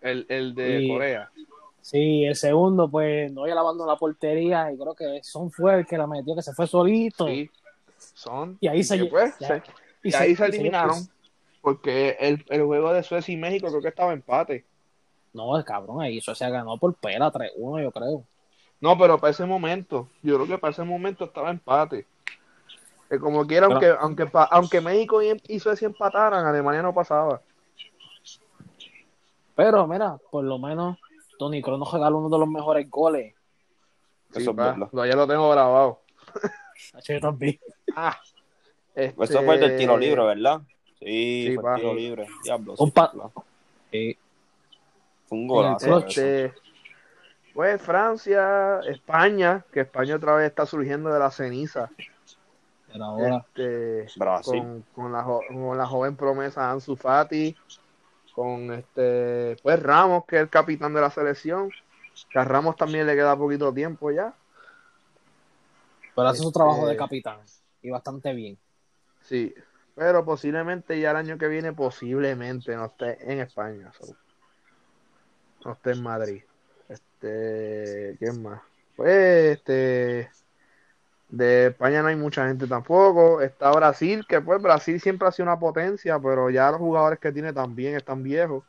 [0.00, 1.30] El, el de Y- Corea.
[1.80, 5.86] Sí, el segundo, pues no iba lavando la portería y creo que Son fue el
[5.86, 7.28] que la metió, que se fue solito.
[7.28, 7.48] Sí.
[7.96, 8.58] Son.
[8.60, 9.62] Y ahí se, pues, ya- se-
[10.02, 10.96] y se- ahí se eliminaron.
[11.62, 14.64] Porque el, el juego de Suecia y México creo que estaba empate.
[15.32, 18.24] No, el cabrón, ahí se ganó por pela 3-1, yo creo.
[18.80, 22.04] No, pero para ese momento, yo creo que para ese momento estaba empate.
[23.08, 27.40] Que como quiera, Pero- aunque, aunque, aunque México y, y Suecia empataran, Alemania no pasaba.
[29.54, 30.98] Pero mira, por lo menos
[31.38, 33.34] Tony Kroos nos regaló uno de los mejores goles.
[34.30, 34.88] Eso Sí, es pa, verdad.
[34.92, 36.00] lo- ya lo tengo grabado.
[37.08, 37.58] Yo también.
[37.98, 38.18] Ah,
[38.94, 40.60] Eso este, fue el del tiro libre, ¿verdad?
[40.98, 41.74] Sí, Sí, fue pa.
[41.76, 42.26] el tiro libre.
[42.44, 43.10] Diablo, Un pa-.
[43.90, 44.18] Sí.
[45.26, 45.86] Fue un golazo.
[45.98, 46.06] eso.
[46.06, 46.52] Este,
[47.54, 51.90] pues Francia, España, que España otra vez está surgiendo de la ceniza.
[52.96, 54.58] Pero ahora, Este, Brasil.
[54.62, 57.54] con, con la, con la joven promesa Ansu Fati,
[58.34, 61.70] con este, pues Ramos, que es el capitán de la selección,
[62.30, 64.32] que a Ramos también le queda poquito tiempo ya.
[66.14, 67.38] pero hace su trabajo Este- de capitán.
[67.82, 68.56] Y bastante bien.
[69.20, 69.54] Sí,
[69.94, 73.92] pero posiblemente ya el año que viene, posiblemente no esté en España.
[73.92, 74.16] so.
[75.66, 76.42] No esté en Madrid.
[76.88, 78.62] Este, ¿quién más?
[78.96, 80.30] Pues, este,
[81.28, 83.40] de España no hay mucha gente tampoco.
[83.40, 87.32] Está Brasil, que pues Brasil siempre ha sido una potencia, pero ya los jugadores que
[87.32, 88.64] tiene también están viejos.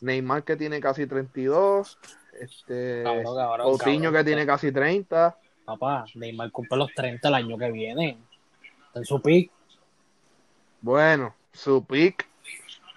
[0.00, 1.98] Neymar que tiene casi 32.
[2.38, 4.14] Este, Cabrón, cabrón, Coutinho cabrón.
[4.14, 5.38] que tiene casi 30.
[5.64, 8.18] Papá, Neymar cumple los 30 el año que viene.
[8.88, 9.50] Está en su pick.
[10.82, 12.28] Bueno, su pick,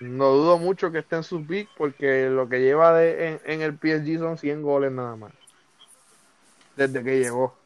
[0.01, 3.61] no dudo mucho que esté en su pick porque lo que lleva de, en, en
[3.61, 5.31] el PSG son 100 goles nada más.
[6.75, 7.58] Desde que llegó.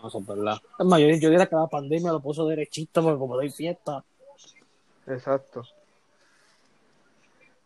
[0.00, 0.58] No, eso es verdad.
[0.78, 4.04] Es más, yo, yo diría que la pandemia lo puso derechito porque como doy fiesta.
[5.06, 5.62] Exacto.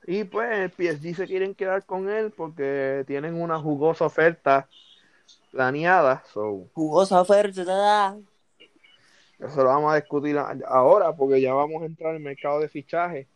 [0.07, 4.69] Y pues el PSG se quieren quedar con él porque tienen una jugosa oferta
[5.51, 6.23] planeada.
[6.33, 8.17] So, Jugosa oferta.
[9.39, 12.69] eso lo vamos a discutir ahora porque ya vamos a entrar en el mercado de
[12.69, 13.29] fichaje.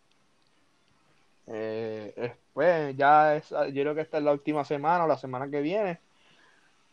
[1.46, 5.16] Eh, eh, pues ya es, yo creo que esta es la última semana o la
[5.16, 6.00] semana que viene.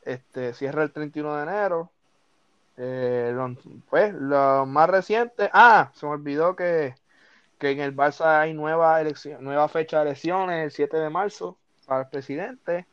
[0.04, 1.92] Este cierra el 31 de enero.
[2.78, 3.56] Eh, lo-
[3.90, 5.50] pues lo más reciente.
[5.54, 6.96] Ah, se me olvidó que,
[7.58, 11.58] que en el Barça hay nueva elección, nueva fecha de elecciones, el 7 de marzo,
[11.86, 12.86] para el presidente.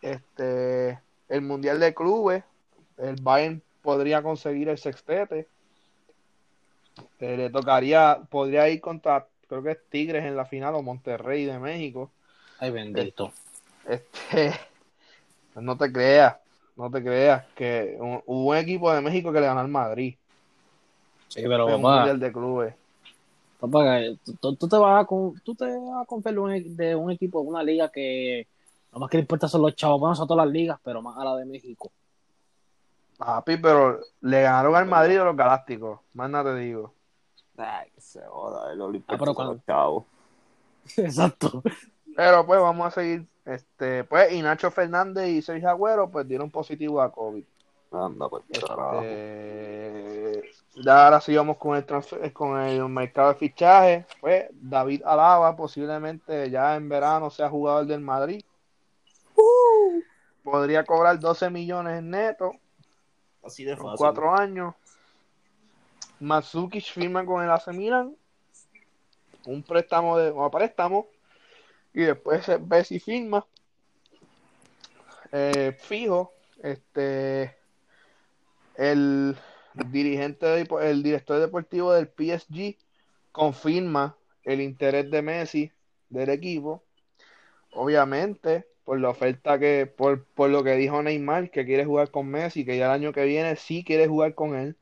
[0.00, 2.44] Este, el Mundial de Clubes,
[2.98, 5.48] el Bayern podría conseguir el sextete.
[7.20, 11.44] Eh, le tocaría, podría ir contra, creo que es Tigres en la final o Monterrey
[11.44, 12.10] de México.
[12.58, 13.32] Ay, bendito.
[13.86, 14.52] Este,
[15.54, 16.36] no te creas,
[16.76, 20.16] no te creas que un- hubo un equipo de México que le ganó al Madrid
[21.28, 22.74] Sí, pero un papá, Mundial de Clubes.
[23.60, 24.00] papá,
[24.40, 26.94] tú, tú te vas a con, tú te vas a confiar de un, e- de
[26.94, 28.46] un equipo, de una liga que
[28.92, 31.16] lo más que le importa son los chavos, bueno, son todas las ligas, pero más
[31.16, 31.90] a la de México.
[33.16, 36.92] Papi, pero le ganaron al Madrid a los Galácticos, más nada te digo.
[37.56, 39.14] Ay, que se joda, el Olimpo.
[39.14, 40.04] Ah, pero cuando- chavo.
[40.96, 41.62] Exacto.
[42.16, 43.26] Pero pues vamos a seguir.
[43.44, 47.44] Este, pues, y Nacho Fernández y Sergio Agüero, pues dieron positivo a COVID.
[47.90, 48.26] Anda,
[48.60, 49.02] carajo.
[49.02, 54.06] Este, ya ahora sí vamos con el transfer- con el mercado de fichaje.
[54.20, 58.42] Pues David Alaba posiblemente ya en verano sea jugador del Madrid.
[60.42, 62.54] Podría cobrar 12 millones netos
[63.44, 63.96] Así de fácil.
[63.96, 64.74] cuatro años.
[66.20, 68.14] Matsukic firma con el AC Milan.
[69.46, 71.06] Un préstamo de o préstamo.
[71.94, 73.46] Y después se ve si firma.
[75.32, 76.32] Eh, fijo.
[76.62, 77.56] Este
[78.76, 79.36] el
[79.90, 82.76] dirigente de- el director deportivo del PSG
[83.32, 85.72] confirma el interés de Messi
[86.08, 86.82] del equipo.
[87.72, 92.28] Obviamente, por la oferta que, por, por lo que dijo Neymar, que quiere jugar con
[92.28, 94.76] Messi, que ya el año que viene sí quiere jugar con él.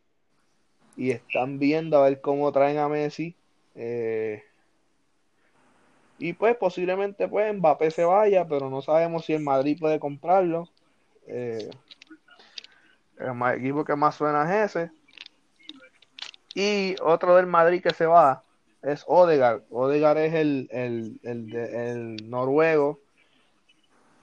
[0.97, 3.35] Y están viendo a ver cómo traen a Messi.
[3.75, 4.43] Eh,
[6.21, 10.69] y pues posiblemente pues Mbappé se vaya, pero no sabemos si el Madrid puede comprarlo.
[11.27, 11.71] Eh,
[13.19, 14.93] el equipo que más suena es ese.
[16.55, 18.45] Y otro del Madrid que se va
[18.83, 19.63] es Odegaard.
[19.71, 23.01] Odegaard es el, el, el, el noruego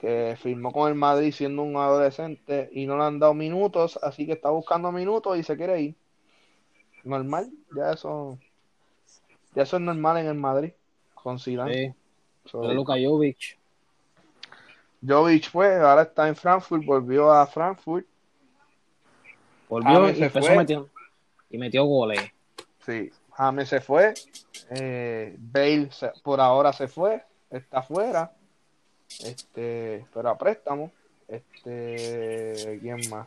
[0.00, 4.24] que firmó con el Madrid siendo un adolescente y no le han dado minutos, así
[4.24, 5.96] que está buscando minutos y se quiere ir.
[7.02, 8.38] Normal, ya eso,
[9.56, 10.72] ya eso es normal en el Madrid
[11.28, 11.94] con Zidane.
[12.44, 12.50] Sí.
[12.50, 13.58] So, Luka Jovic.
[15.06, 18.06] Jovic pues ahora está en Frankfurt, volvió a Frankfurt.
[19.68, 20.56] Volvió James y se fue.
[20.56, 20.88] metiendo.
[21.50, 22.20] Y metió goles.
[22.86, 24.14] Sí, James se fue.
[24.70, 28.32] Eh, Bale se- por ahora se fue, está fuera.
[29.22, 30.90] Este, pero a préstamo.
[31.28, 33.26] Este, ¿quién más?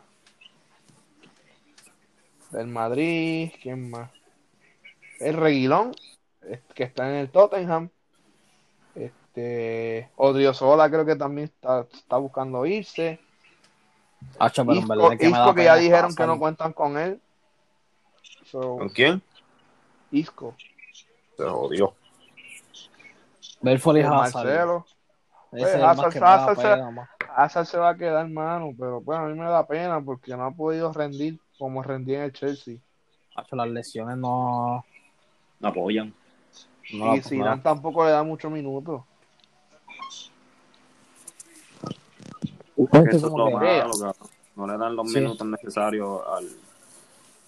[2.50, 4.10] Del Madrid, ¿quién más?
[5.20, 5.94] El Reguilón,
[6.74, 7.88] que está en el Tottenham.
[8.94, 13.20] Este, Odriozola creo que también está, está buscando irse.
[14.38, 16.16] Hacho, pero Isco, que me Isco que ya dijeron pasar.
[16.16, 17.20] que no cuentan con él.
[18.44, 19.22] So, ¿Con quién?
[20.10, 20.54] Isco,
[21.36, 21.94] Se jodió.
[23.62, 24.82] Belfort y Hazard.
[25.50, 30.36] Pues, Hazard- se- va a quedar, mano, pero bueno, a mí me da pena porque
[30.36, 32.76] no ha podido rendir como rendía en el Chelsea.
[33.34, 34.84] Hacho, las lesiones no.
[35.60, 36.12] No apoyan.
[36.94, 39.02] No y Zidane tampoco le da muchos minutos.
[42.76, 44.14] no- Que Esto eso es como lo que- malo, cabrón.
[44.56, 45.18] No le dan los Sí.
[45.20, 46.46] minutos necesarios al.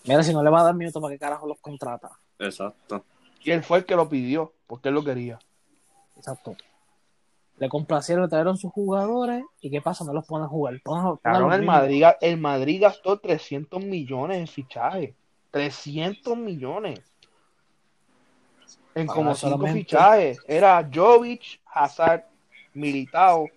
[0.05, 2.11] Mira, si no le va a dar minutos, ¿para qué carajo los contrata?
[2.39, 3.05] Exacto.
[3.43, 5.39] Y él fue el que lo pidió, porque él lo quería.
[6.17, 6.57] Exacto.
[7.59, 10.05] Le complacieron, trajeron sus jugadores y ¿qué pasa?
[10.05, 10.81] No los ponen a jugar.
[10.83, 11.65] Ponen, ponen a Claro, los el.
[11.65, 15.15] Madrid, el Madrid gastó 300 millones en fichaje.
[15.51, 17.01] 300 millones.
[18.95, 20.39] En como cinco solamente- fichajes.
[20.47, 22.25] Era Jovic, Hazard,
[22.75, 23.49] Militao,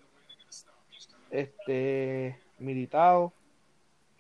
[1.30, 3.34] este, Militao,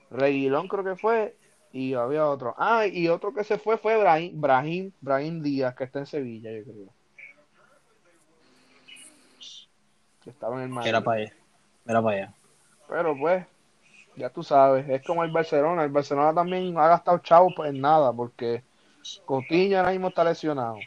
[0.09, 1.35] Reguilón creo que fue,
[1.71, 2.55] y había otro.
[2.57, 6.51] Ah, y otro que se fue fue Brahim, Brahim, Brahim Díaz, que está en Sevilla,
[6.51, 6.93] yo creo.
[10.23, 10.87] Que estaba en el Madrid.
[10.89, 11.33] Mira para allá.
[11.85, 12.33] Mira para allá.
[12.87, 13.45] Pero pues,
[14.15, 15.83] ya tú sabes, es como el Barcelona.
[15.83, 18.63] El Barcelona también ha gastado chavos pues, en nada, porque
[19.25, 20.77] Coutinho ahora mismo está lesionado.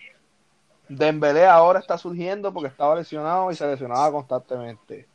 [0.93, 5.07] Dembélé ahora está surgiendo porque estaba lesionado y se lesionaba constantemente.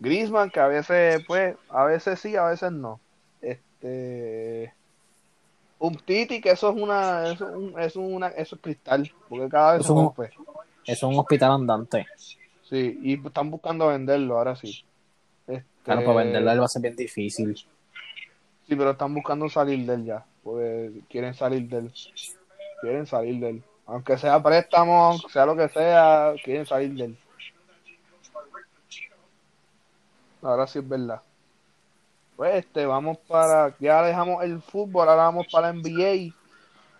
[0.00, 2.98] Griezmann, que a veces, pues, a veces sí, a veces no.
[3.40, 4.74] Este.
[5.78, 9.12] Un Titi, que eso es una, eso es, un- eso es una, eso es cristal,
[9.28, 10.24] porque cada vez es un- rompe.
[10.24, 10.42] Eso
[10.84, 12.06] es un hospital andante.
[12.62, 14.84] Sí, y están buscando venderlo, ahora sí.
[15.46, 17.54] Este, Claro, para venderlo él va a ser bien difícil.
[17.56, 20.24] Sí, pero están buscando salir de él ya.
[20.42, 21.92] Pues quieren salir de él.
[22.80, 23.62] Quieren salir de él.
[23.86, 27.18] Aunque sea préstamo, sea lo que sea, quieren salir de él.
[30.42, 31.22] Ahora sí es verdad.
[32.36, 33.74] Pues este, vamos para.
[33.78, 36.34] Ya dejamos el fútbol, ahora vamos para la NBA.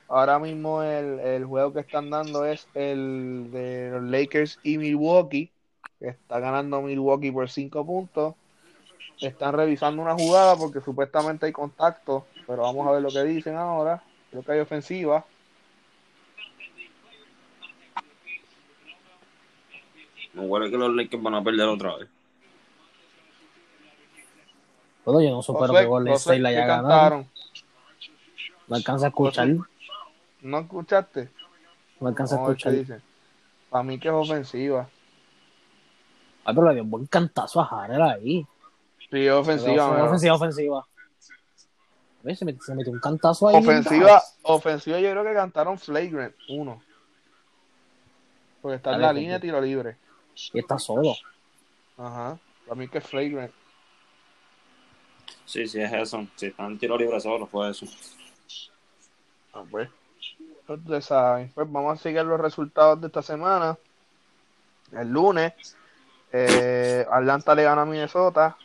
[0.08, 5.50] Ahora mismo el, el juego que están dando es el de los Lakers y Milwaukee.
[5.98, 8.34] Que está ganando Milwaukee por 5 puntos.
[9.20, 13.56] Están revisando una jugada porque supuestamente hay contacto, pero vamos a ver lo que dicen
[13.56, 14.02] ahora.
[14.30, 15.24] Creo que hay ofensiva.
[20.36, 22.08] Me huele que los Lakers van a perder otra vez.
[25.02, 27.24] Todo yo no supero que Golden State la ¿qué haya ganado.
[28.68, 29.48] No alcanza a escuchar.
[30.42, 31.30] ¿No escuchaste?
[32.00, 33.00] No alcanza a No, ¿qué escuchar.
[33.70, 34.90] Para mí que es ofensiva.
[36.44, 38.46] Ay, pero le dio un buen cantazo a Harrell ahí.
[39.10, 39.88] Sí, ofensiva.
[39.88, 40.04] Mano.
[40.04, 40.86] ofensiva, ofensiva.
[42.34, 43.56] Se metió, se metió un cantazo ahí.
[43.56, 46.82] Ofensiva, ofensiva yo creo que cantaron Flagrant, uno.
[48.60, 49.96] Porque está en la línea de tiro libre.
[50.52, 51.14] Y está solo.
[51.96, 52.38] Ajá.
[52.66, 53.52] Para mí que es Flagrant.
[55.44, 56.26] Sí, sí, es eso.
[56.34, 57.86] Si están tiro libre solo, fue eso.
[59.54, 59.88] Ah, pues.
[60.68, 61.50] Ustedes saben.
[61.54, 63.78] Pues vamos a seguir los resultados de esta semana.
[64.92, 65.52] El lunes,
[66.32, 68.56] eh, Atlanta le ganó a Minnesota.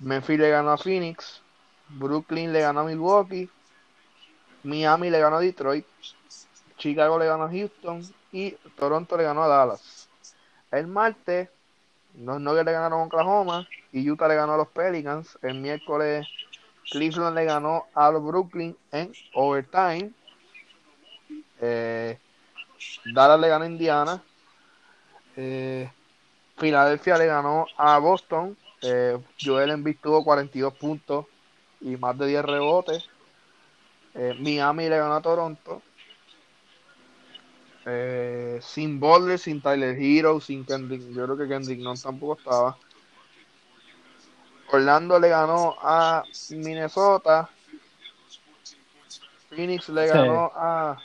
[0.00, 1.42] Memphis le ganó a Phoenix.
[1.88, 3.50] Brooklyn le ganó a Milwaukee.
[4.62, 5.86] Miami le ganó a Detroit.
[6.76, 8.02] Chicago le ganó a Houston.
[8.30, 10.08] Y Toronto le ganó a Dallas.
[10.72, 11.48] El martes,
[12.18, 13.68] los Nuggets le ganaron a Oklahoma.
[13.92, 15.38] Y Utah le ganó a los Pelicans.
[15.42, 16.26] El miércoles,
[16.90, 20.10] Cleveland le ganó a los Brooklyn en overtime.
[21.60, 22.18] Eh,
[23.04, 24.22] Dallas le ganó a Indiana.
[25.36, 25.90] Eh,
[26.56, 28.56] Filadelfia le ganó a Boston.
[28.82, 31.26] Eh, Joel Embiid tuvo 42 puntos
[31.80, 33.08] y más de 10 rebotes.
[34.14, 35.82] Eh, Miami le ganó a Toronto.
[37.84, 41.02] Eh, sin Butler, sin Tyler Hero, sin Kendrick.
[41.12, 42.76] Yo creo que Kendrick Nunn tampoco estaba.
[44.70, 47.50] Orlando le ganó a Minnesota.
[49.50, 50.08] Phoenix le Sí.
[50.08, 50.98] ganó a,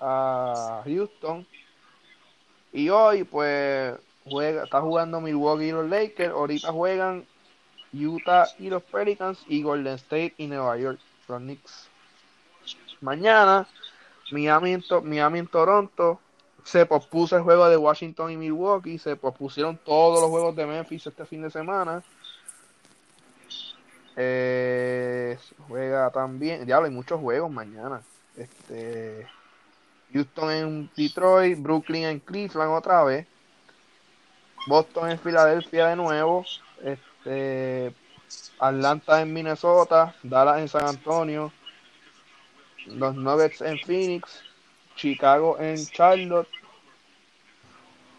[0.00, 1.46] a Houston.
[2.72, 3.94] Y hoy, pues,
[4.24, 6.30] juega, está jugando Milwaukee y los Lakers.
[6.30, 7.26] Ahorita juegan
[7.92, 11.88] Utah y los Pelicans y Golden State y Nueva York, los Knicks.
[13.00, 13.66] Mañana,
[14.30, 16.20] Miami en, Miami en Toronto.
[16.64, 18.98] Se pospuso el juego de Washington y Milwaukee.
[18.98, 22.02] Se pospusieron todos los juegos de Memphis este fin de semana.
[24.16, 26.66] Eh, juega también.
[26.66, 28.02] Diablo, hay muchos juegos mañana.
[28.36, 29.26] Este.
[30.12, 33.26] Houston en Detroit, Brooklyn en Cleveland otra vez.
[34.66, 36.44] Boston en Filadelfia de nuevo.
[36.82, 37.94] Este.
[38.58, 40.14] Atlanta en Minnesota.
[40.22, 41.52] Dallas en San Antonio.
[42.88, 44.42] Los Nuggets en Phoenix.
[44.96, 46.48] Chicago en Charlotte.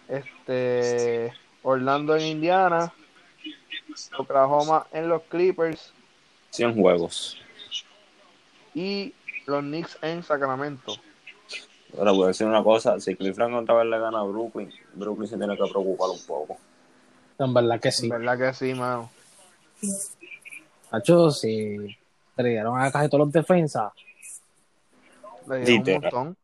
[0.07, 1.33] Este.
[1.63, 2.93] Orlando en Indiana.
[4.17, 5.93] Oklahoma en los Clippers.
[6.51, 7.37] 100 juegos.
[8.73, 9.13] Y
[9.45, 10.93] los Knicks en Sacramento.
[11.97, 12.99] Ahora voy a decir una cosa.
[12.99, 16.57] Si Cleveland otra vez le gana a Brooklyn, Brooklyn se tiene que preocupar un poco.
[17.39, 18.09] En verdad que sí.
[18.09, 19.09] ¿Verdad que sí, mano?
[20.91, 21.97] Nacho, si
[22.37, 23.91] dieron a casi todos los defensas,
[25.49, 26.37] Le un montón.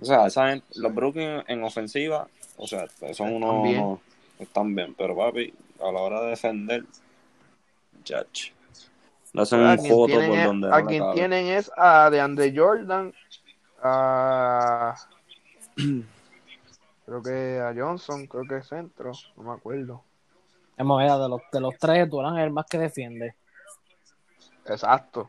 [0.00, 2.26] O sea, saben, los Brooklyn en ofensiva,
[2.56, 4.00] o sea, son unos, Están bien.
[4.38, 6.84] están bien, pero papi, a la hora de defender,
[8.06, 8.54] judge.
[9.34, 11.14] Hacen A un tienen por es, donde a quien cabe.
[11.14, 13.12] tienen es a DeAndre Jordan,
[13.82, 14.96] a
[17.06, 20.02] creo que a Johnson, creo que es centro, no me acuerdo.
[20.76, 23.34] hemos de los, de los tres, Durán es el más que defiende.
[24.66, 25.28] Exacto.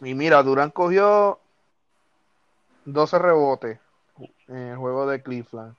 [0.00, 1.38] Y mira, Durán cogió
[2.84, 3.80] 12 rebotes
[4.48, 5.74] en el juego de Cleveland.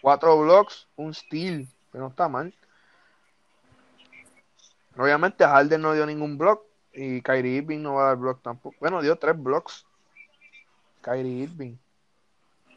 [0.00, 2.52] 4 blocks, un steal, que no está mal.
[4.96, 8.76] Obviamente Harden no dio ningún block y Kyrie Irving no va a dar block tampoco.
[8.80, 9.86] Bueno, dio 3 blocks.
[11.00, 11.76] Kyrie Irving.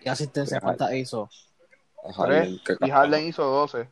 [0.02, 1.30] ¿Qué asistencia falta hizo?
[2.16, 2.90] Harden, Y.
[2.90, 3.90] Harden hizo 12.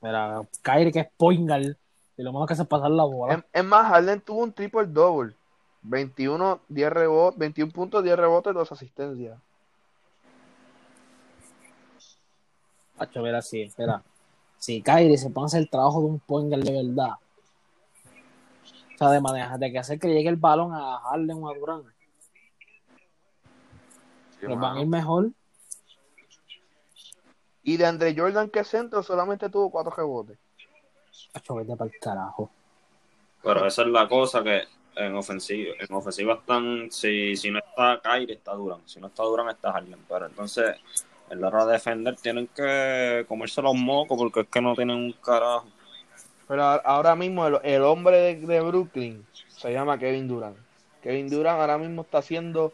[0.00, 1.78] Mira, Kyrie que es Poingal
[2.16, 3.34] y lo malo que hace es pasar la bola.
[3.34, 5.34] Es, es más, Harden tuvo un triple double.
[5.88, 9.38] 21, 10 rebotes, 21 puntos, 10 rebotes, 2 asistencias.
[12.98, 14.02] Nacho, mira, sí, espera.
[14.58, 17.14] Si Kyrie se pone a hacer el trabajo de un Poingal de verdad,
[18.94, 21.54] o sea, de manejar, de que hacer que llegue el balón a Harden o a
[21.54, 21.82] Durán,
[24.40, 25.30] Pero van a ir mejor.
[27.62, 30.38] Y de Andre Jordan, que centro, solamente tuvo cuatro rebotes.
[31.34, 32.50] Acho, vete para el carajo.
[33.42, 34.64] Pero esa es la cosa que
[34.96, 38.86] en ofensiva, en ofensiva están, si, si no está Kyrie, está Durant.
[38.86, 39.98] Si no está Durant, está Harden.
[40.08, 40.76] Pero entonces,
[41.30, 44.96] en la hora de defender, tienen que comerse los mocos porque es que no tienen
[44.96, 45.66] un carajo.
[46.48, 50.56] Pero ahora mismo el, el hombre de, de Brooklyn se llama Kevin Durant.
[51.02, 52.72] Kevin Durant ahora mismo está haciendo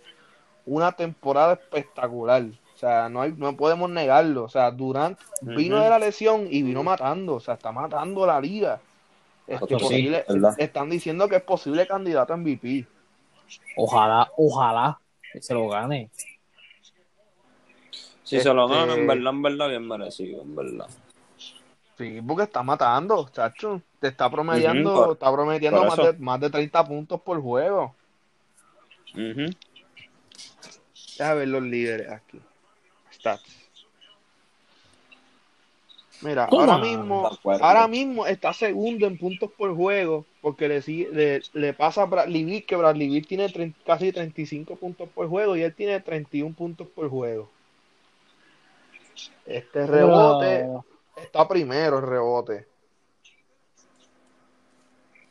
[0.64, 2.44] una temporada espectacular.
[2.74, 4.44] O sea, no hay, no podemos negarlo.
[4.44, 7.34] O sea, Durant vino de la lesión y vino matando.
[7.34, 8.80] O sea, está matando la liga.
[9.54, 10.24] Este, Sí, posible-
[10.58, 12.86] están diciendo que es posible candidato a MVP.
[13.76, 14.98] Ojalá, ojalá
[15.32, 16.10] que se lo gane.
[18.22, 20.86] Si se lo Este- ganan, en verdad, en verdad, bien merecido, en verdad.
[21.98, 23.82] Sí, porque está matando, chacho.
[24.00, 27.94] Te está promediando, por- está promediando más de, más de 30 puntos por juego.
[29.14, 29.50] Ujú.
[31.18, 32.40] Deja ver los líderes aquí.
[33.12, 33.61] Stats.
[36.22, 36.62] Mira, Toma.
[36.74, 41.72] ahora mismo, ahora mismo está segundo en puntos por juego, porque le, sigue- le, le
[41.74, 45.62] pasa a Bradley Beal, que Bradley Beal tiene tre- casi 35 puntos por juego y
[45.62, 47.50] él tiene 31 puntos por juego.
[49.44, 50.68] Este rebote
[51.16, 52.66] está primero, el rebote.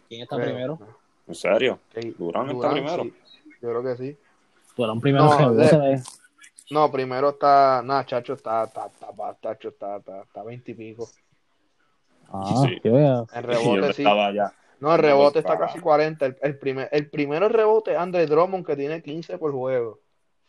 [0.09, 0.77] ¿Quién está primero?
[1.27, 1.79] ¿En serio?
[1.95, 3.03] Ok, Durant está primero.
[3.03, 3.13] sí.
[3.61, 4.17] Yo creo que sí.
[4.77, 6.01] Un primero de-.
[6.69, 8.87] No, primero está, nada, Chacho está, está,
[9.30, 11.07] está, está, está, está, está 20 y pico.
[12.30, 12.80] Ah, Sí.
[12.84, 14.03] En rebote sí.
[14.03, 16.26] No, el rebote está casi 40.
[16.26, 19.99] El, el, primer, el primero rebote es Andre Drummond que tiene 15 por juego.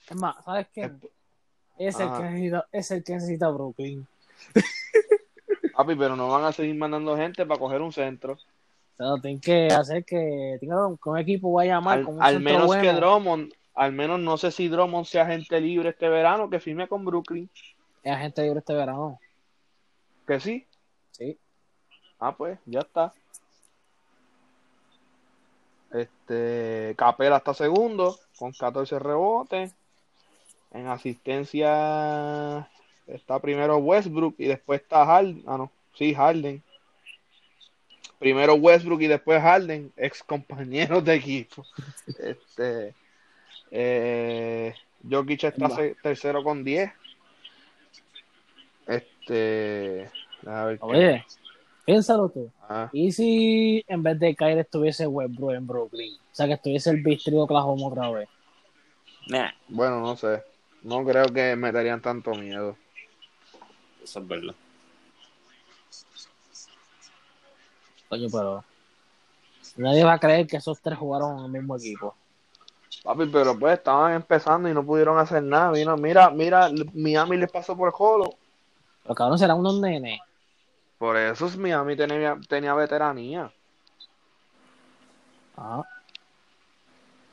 [0.09, 0.85] Es más, ¿sabes qué?
[0.85, 1.01] El-
[1.79, 2.19] Es el, Ajá.
[2.19, 4.07] que necesita, es el que necesita Brooklyn.
[5.77, 8.35] Papi, pero no van a seguir mandando gente para coger un centro.
[8.99, 12.35] O sea, tienen que hacer que, que un equipo vaya mal Al, con un al
[12.35, 12.83] centro menos bueno.
[12.83, 16.87] que Drummond, al menos no sé si Drummond sea agente libre este verano, que firme
[16.89, 17.49] con Brooklyn.
[18.03, 19.19] Es agente libre este verano.
[20.27, 20.67] Que sí.
[21.13, 21.39] Sí.
[22.19, 23.13] Ah, pues, ya está.
[25.93, 29.75] Este, Capela está segundo con 14 rebotes.
[30.73, 32.69] En asistencia
[33.07, 35.43] está primero Westbrook y después está Harden.
[35.47, 36.63] Ah, no, sí, Harden.
[38.19, 41.65] Primero Westbrook y después Harden, ex compañeros de equipo.
[42.19, 42.95] Este,
[43.71, 44.75] eh,
[45.09, 45.69] Jokic está
[46.03, 46.91] tercero con 10.
[48.87, 50.11] Este,
[50.47, 51.27] a ver qué- Oye,
[51.85, 52.51] piénsalo tú.
[52.69, 52.89] Ah.
[52.93, 56.15] ¿Y si en vez de caer estuviese Westbrook en Brooklyn?
[56.15, 58.29] O sea, que estuviese el Bistri de Oklahoma otra vez.
[59.29, 60.43] Nah, Bueno, no sé.
[60.83, 62.77] No creo que me darían tanto miedo.
[64.03, 64.55] eso es verdad.
[68.09, 68.65] Coño, pero
[69.77, 72.15] nadie va a creer que esos tres jugaron en el mismo equipo.
[73.05, 75.73] Papi, pero pues estaban empezando y no pudieron hacer nada.
[75.73, 78.35] Vino, mira, mira, Miami les pasó por el jolo.
[79.03, 80.21] Pero cabrón, serán unos nenes.
[80.99, 83.53] Por eso es Miami tenía, tenía veteranía.
[85.57, 85.83] Ah,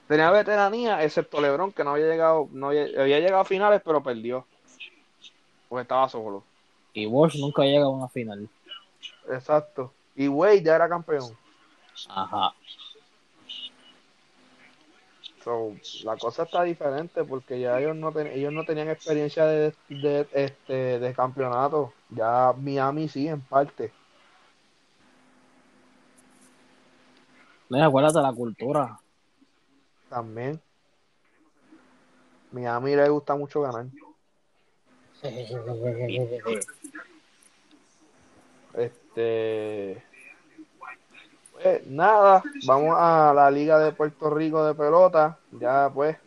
[0.08, 4.02] Tenía veteranía, excepto LeBron, que no había llegado, no había, había llegado a finales, pero
[4.02, 4.48] perdió.
[5.68, 6.44] Porque estaba solo.
[6.94, 8.50] y Bosch nunca llega a una final.
[9.30, 9.94] Exacto.
[10.16, 11.38] Y Wade ya era campeón.
[12.10, 12.54] Ajá.
[15.50, 15.74] So,
[16.04, 20.28] la cosa está diferente porque ya ellos no, ten- ellos no tenían experiencia de, de,
[20.32, 21.91] este, de campeonato.
[22.12, 23.91] Ya Miami sí, en parte.
[27.68, 29.00] No, acuérdate la cultura.
[30.08, 30.62] También.
[32.52, 33.88] Miami le gusta mucho ganar.
[38.76, 40.04] Este.
[41.62, 45.38] Pues nada, vamos a la Liga de Puerto Rico de pelota.
[45.51, 46.18] Ya pues,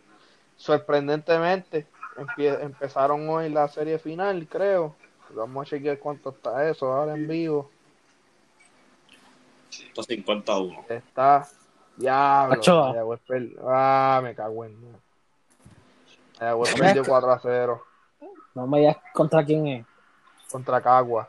[0.56, 1.86] sorprendentemente,
[2.36, 4.94] empezaron hoy la serie final, creo.
[5.30, 7.70] Vamos a chequear cuánto está eso ahora en vivo.
[9.70, 10.84] 151.
[10.88, 11.48] Está.
[11.96, 12.62] Diablo.
[12.88, 13.20] Mayagüez
[13.64, 14.76] Ah, me cago en.
[16.40, 17.82] Mayagüez perdió 4 a 0
[18.54, 19.86] No me digas contra quién es.
[20.50, 21.26] contra Cagua.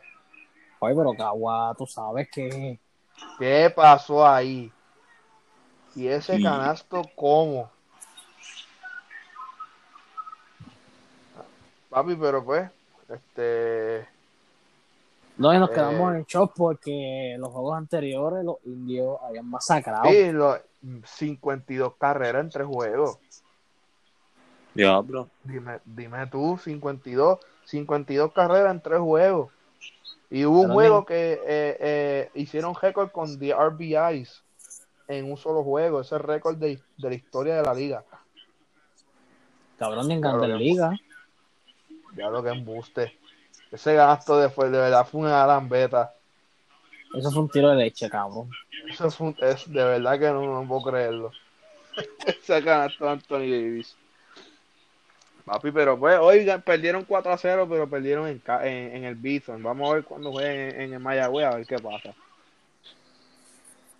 [0.79, 2.79] Oye, pero Cagua, tú sabes que
[3.39, 4.71] ¿Qué pasó ahí?
[5.95, 6.43] Y ese Sí.
[6.43, 7.69] canasto, ¿cómo?
[11.89, 12.69] Papi, pero pues,
[13.09, 14.07] este,
[15.37, 15.73] no y nos Eh.
[15.73, 20.09] quedamos en shock porque los juegos anteriores los indios habían masacrado.
[20.09, 20.57] sí, lo-
[21.05, 23.19] 52 carreras en tres juegos.
[24.73, 25.29] Diablo.
[25.43, 29.51] Dime, dime tú, 52, 52 carreras en tres juegos.
[30.33, 34.43] Y hubo un juego que eh, eh, hicieron récord con the RBIs
[35.07, 36.01] en un solo juego.
[36.01, 38.03] Ese es récord de, de la historia de la liga.
[39.77, 40.75] Cabrón, ni en Claro, Grandes
[42.15, 42.29] ya.
[42.31, 43.19] Lo que embuste.
[43.71, 46.15] Ese gasto de, fue, de verdad fue una gran beta.
[47.15, 48.49] Eso fue un tiro de leche, cabrón.
[48.89, 51.31] Eso es, un- es de verdad que no, no puedo creerlo.
[52.25, 53.95] Ese de Anthony Davis.
[55.45, 59.61] Papi, pero pues, oigan, perdieron 4 a 0, pero perdieron en, en, en el Bison.
[59.61, 62.13] Vamos a ver cuando jueguen en, en el Mayagüez, a ver qué pasa.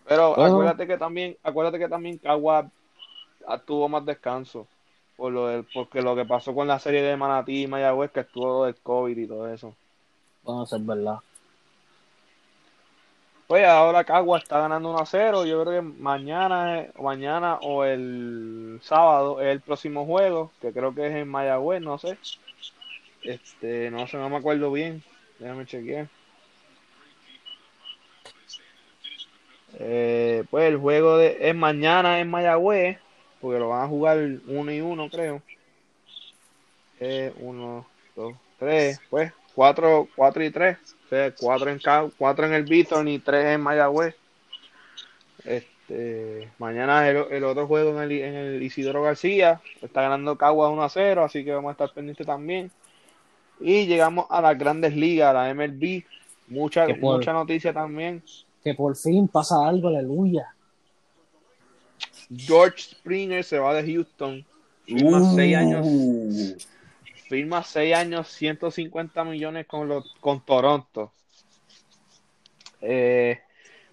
[0.07, 0.45] Pero Bueno.
[0.45, 2.69] acuérdate que también, acuérdate que también Cagua
[3.65, 4.67] tuvo más descanso.
[5.15, 8.21] Por lo del, porque lo que pasó con la serie de Manatí y Mayagüez, que
[8.21, 9.75] estuvo del COVID y todo eso.
[10.43, 11.17] Bueno, eso es verdad.
[13.53, 15.45] Oye, ahora Cagua está ganando 1 a 0.
[15.45, 21.05] Yo creo que mañana, mañana o el sábado es el próximo juego, que creo que
[21.05, 22.17] es en Mayagüez, no sé.
[23.21, 25.03] Este, no sé, no me acuerdo bien.
[25.37, 26.07] Déjame chequear.
[29.73, 32.97] Eh, pues el juego de, es mañana en Mayagüez,
[33.39, 35.43] porque lo van a jugar 1 y 1, creo.
[36.99, 40.09] 1, 2, 3, pues 4
[40.43, 40.77] y 3.
[41.13, 41.79] Este, cuatro en,
[42.17, 44.15] cuatro en el Bison y tres en Mayagüez.
[45.45, 49.61] Este, mañana el, otro juego en el, en Isidoro García.
[49.81, 52.71] Está ganando Cagua 1 a 0, así que vamos a estar pendientes también.
[53.59, 56.03] Y llegamos a las grandes ligas, a la MLB.
[56.47, 58.23] Mucha, mucha noticia también.
[58.63, 60.53] Que por fin pasa algo, aleluya.
[62.35, 64.45] George Springer se va de Houston.
[64.89, 65.11] Uh.
[65.11, 65.59] Más seis uh.
[65.59, 66.67] años
[67.33, 71.11] Firma 6 años, 150 millones con, los, con Toronto.
[72.79, 73.41] Eh,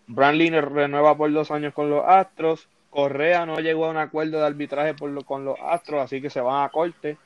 [0.06, 2.68] Brantley renueva por dos años con los Astros.
[2.90, 6.28] Correa no llegó a un acuerdo de arbitraje por lo- con los Astros, así que
[6.28, 7.16] se van a corte.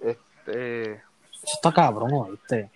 [0.00, 1.02] Este, Eso
[1.44, 2.70] está cabrón, ¿oíste?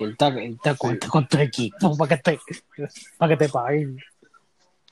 [0.00, 2.40] Él te, él te cuenta con tu equipo para que te,
[3.16, 3.96] para que te paguen.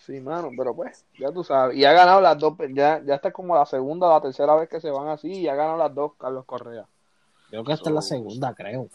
[0.05, 1.77] Sí, mano, pero pues, ya tú sabes.
[1.77, 4.69] Y ha ganado las dos, ya, ya está como la segunda o la tercera vez
[4.69, 6.87] que se van así, y ha ganado las dos Carlos Correa.
[7.49, 8.89] Creo que esta es la segunda, creo.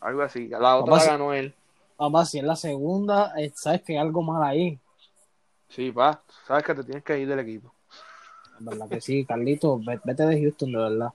[0.00, 0.48] Algo así.
[0.48, 1.54] La otra la ganó él.
[1.96, 4.78] Papá, si es la segunda, eh, sabes que hay algo mal ahí.
[5.68, 7.72] Sí, pa, sabes que te tienes que ir del equipo.
[8.58, 11.12] En verdad que sí, Carlito, ve- vete de Houston, de verdad.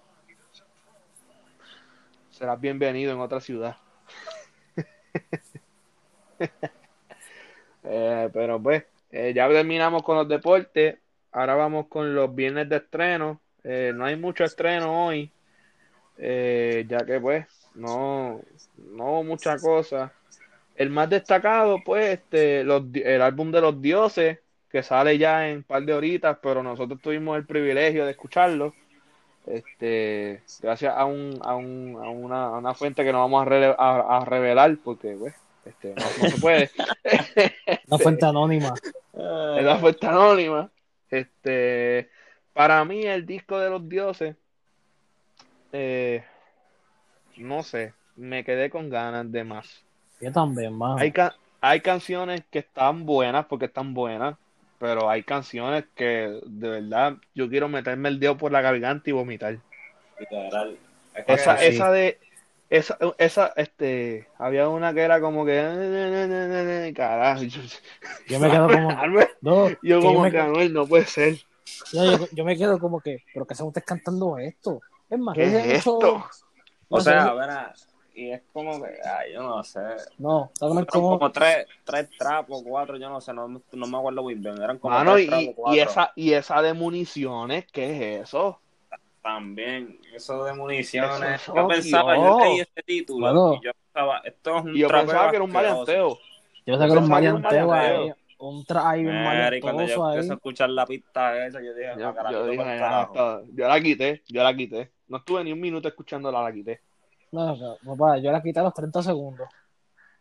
[2.31, 3.75] serás bienvenido en otra ciudad.
[7.89, 10.97] Eh, pero pues, eh, ya terminamos con los deportes.
[11.32, 13.41] Ahora vamos con los viernes de estreno.
[13.64, 15.32] Eh, no hay mucho estreno hoy,
[16.18, 17.45] eh, ya que pues
[17.76, 18.41] no,
[18.78, 20.14] no mucha cosa.
[20.76, 24.39] El más destacado, pues, este, el álbum de los dioses,
[24.70, 28.76] que sale ya en un par de horitas, pero nosotros tuvimos el privilegio de escucharlo.
[29.45, 34.18] Este, gracias a, un, a, un, a, una, a una fuente que no vamos a,
[34.20, 35.36] a revelar porque pues,
[35.70, 36.70] este, no, no se puede.
[37.88, 38.74] Una fuente anónima.
[39.57, 40.70] es la fuente anónima.
[41.09, 42.09] Este,
[42.53, 44.36] para mí el disco de los dioses,
[45.72, 46.24] eh,
[47.38, 49.84] no sé, me quedé con ganas de más.
[50.20, 50.97] Yo también, mano.
[50.97, 54.36] Hay, ca- hay canciones que están buenas porque están buenas,
[54.80, 59.13] pero hay canciones que de verdad yo quiero meterme el dedo por la garganta y
[59.13, 59.57] vomitar.
[60.20, 60.78] Literal.
[61.28, 62.20] Esa, esa de,
[62.70, 67.61] esa, esa, este, había una que era como que, carajo, yo,
[68.39, 68.97] me quedo como.
[69.41, 71.38] No, yo como que Anuel no puede ser.
[71.93, 74.82] yo, yo- me quedo como que, pero que se estés cantando esto.
[75.09, 76.26] Es más, ¿Qué es esto?
[76.89, 77.74] O sea, verá,
[78.15, 79.80] y es como que, ay, yo no sé.
[80.18, 84.24] no, Eran como, como tres, tres trapos, cuatro, yo no sé, no, no me acuerdo
[84.24, 84.61] muy bien.
[84.61, 88.59] Eran como y, esa, y esa de municiones, ¿qué es eso?
[89.28, 91.41] También, eso de municiones.
[91.41, 93.59] Eso yo pensaba, yo leí este título Bueno.
[93.61, 96.17] y yo pensaba, esto es un yo pensaba que era un maleanteo.
[96.65, 98.03] yo sé que era un pensaba que era un varianteo varianteo.
[98.05, 101.89] ahí, un traje, un y cuando yo empecé a escuchar la pista esa, yo dije,
[101.99, 103.13] Yo, ah, carajo, yo dije, pa'l "Ya, carajo".
[103.13, 103.41] está".
[103.53, 104.91] yo la quité, yo la quité.
[105.09, 106.80] No estuve ni un minuto escuchándola, la quité.
[107.34, 109.49] No, no, papá, yo la quité a los 30 segundos.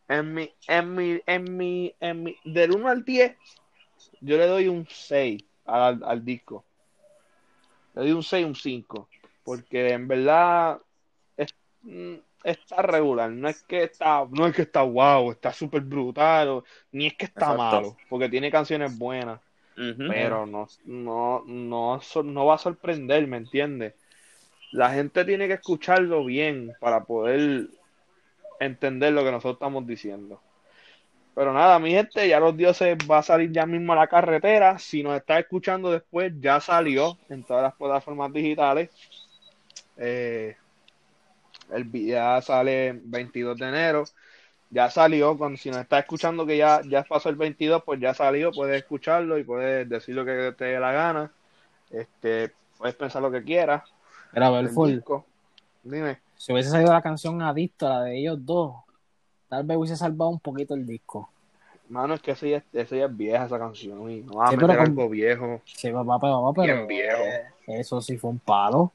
[0.09, 3.37] En mi, en mi, en mi, en mi, del 1 al 10,
[4.21, 6.65] yo le doy un 6 al, al disco.
[7.97, 9.09] Le doy un 6, un 5.
[9.43, 10.79] Porque en verdad
[11.37, 13.31] es- mm, está regular.
[13.31, 17.15] No es que está, no es que está wow, está súper brutal, o- ni es
[17.15, 17.57] que está Exacto.
[17.59, 19.41] malo, porque tiene canciones buenas.
[20.09, 23.95] Pero no, no, no, no va a sorprender, ¿me entiendes?
[24.73, 27.69] La gente tiene que escucharlo bien para poder
[28.61, 30.41] entender lo que nosotros estamos diciendo.
[31.37, 34.79] Pero nada, mi gente, ya los dioses va a salir ya mismo a la carretera.
[34.79, 38.89] Si nos está escuchando después, ya salió en todas las plataformas digitales.
[39.99, 40.57] Eh,
[41.75, 44.05] el ya sale 22 de enero.
[44.71, 48.15] Ya salió, cuando si nos está escuchando que ya, ya pasó el 22, pues ya
[48.15, 51.31] salió, puedes escucharlo y puedes decir lo que te dé la gana.
[51.91, 53.83] Este, puedes pensar lo que quieras.
[54.33, 54.91] Belfort.
[54.91, 55.27] disco.
[55.83, 56.19] Dime.
[56.35, 58.86] Si hubiese salido la canción Adicto, la de ellos dos,
[59.49, 61.29] tal vez hubiese salvado un poquito el disco.
[61.89, 64.51] Mano, es que esa ya, esa ya es vieja esa canción y no va a
[64.51, 65.61] Sí, meter con- algo viejo.
[65.65, 67.23] Sí, papá, pero, pero Bien viejo.
[67.69, 68.93] eso sí fue un palo.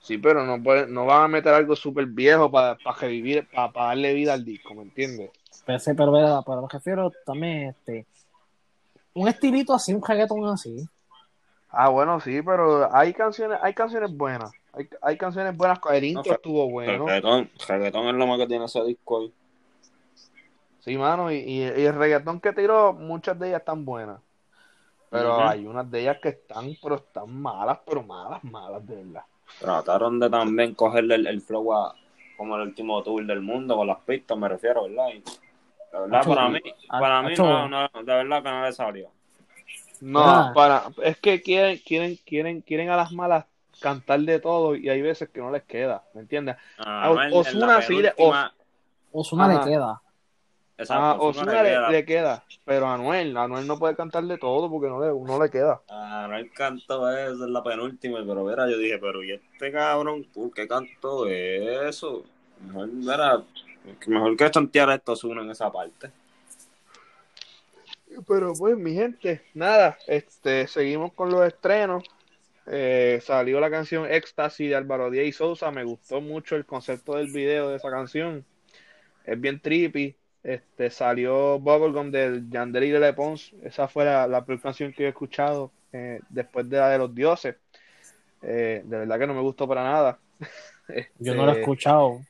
[0.00, 4.14] Sí, pero no puede, no van a meter algo súper viejo para revivir, para darle
[4.14, 5.30] vida al disco, ¿me entiendes?
[5.64, 8.06] Pero, sí, pero, pero, pero me refiero también este
[9.14, 10.88] un estilito así, un reggaetón así.
[11.70, 14.50] Ah, bueno, sí, pero hay canciones, hay canciones buenas.
[14.72, 15.78] Hay, hay canciones buenas.
[15.90, 17.06] El intro No, estuvo bueno.
[17.06, 19.32] Reggaetón, reggaetón es lo más que tiene ese disco ahí.
[20.84, 24.20] Sí, mano, y, y, y el reggaetón que tiró, muchas de ellas están buenas.
[25.10, 29.22] Pero hay unas de ellas que están, pero están malas, pero malas, malas, de verdad.
[29.60, 31.94] Trataron de también cogerle el, el flow a
[32.36, 35.08] como el último tour del mundo con las pistas, me refiero, ¿verdad?
[35.14, 35.22] Y,
[35.92, 39.10] la verdad, Acho, para mí, para mí no, no, de verdad que no le salió.
[40.00, 40.52] No, Ah.
[40.52, 43.44] para, es que quieren, quieren, quieren, quieren a las malas
[43.80, 46.56] cantar de todo y hay veces que no les queda, ¿me entiendes?
[46.78, 48.02] Ah, A- no, en- en Ozuna la sí
[49.12, 50.02] Osuna le queda.
[50.78, 51.90] Exacto, A Ozuna Ozuna le queda.
[51.90, 55.42] le queda, pero a Anuel, Anuel no puede cantar de todo porque no le, no
[55.42, 55.82] le queda.
[55.88, 59.72] Ah, no el canto eso, es la penúltima, pero mira, yo dije, pero ¿y este
[59.72, 60.24] cabrón?
[60.32, 62.24] ¿Por qué cantó eso?
[62.60, 63.42] Mejor, mira,
[64.06, 66.10] mejor que chantear a estos uno en esa parte.
[68.26, 72.04] Pero pues, mi gente, nada, este, seguimos con los estrenos.
[72.66, 75.70] Eh, salió la canción Ecstasy de Álvaro Díaz y Sousa.
[75.70, 78.44] Me gustó mucho el concepto del video de esa canción.
[79.24, 80.14] Es bien trippy.
[80.42, 83.52] Este, salió Bubblegum del Yandel y de Le Pons.
[83.62, 87.14] Esa fue la, la peor canción que he escuchado eh, después de la de los
[87.14, 87.56] dioses.
[88.42, 90.18] Eh, de verdad que no me gustó para nada.
[91.18, 92.20] Yo no lo he Este, escuchado.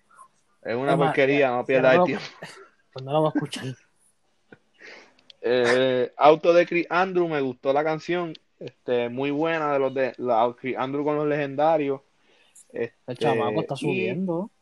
[0.63, 2.25] Es una Es más, porquería, no pierdas el tiempo.
[2.93, 3.65] Pues no lo voy a escuchar.
[5.45, 8.33] Eh, Auto de Chris Andrew, me gustó la canción.
[8.61, 12.01] Este, muy buena de los de la, Chris Andrew con los legendarios.
[12.73, 14.51] Este, El chamaco está y- subiendo.
[14.55, 14.62] Y,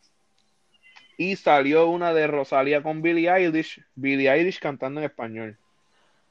[1.36, 5.58] salió una de Rosalía con Billie Eilish, Billie Eilish cantando en español.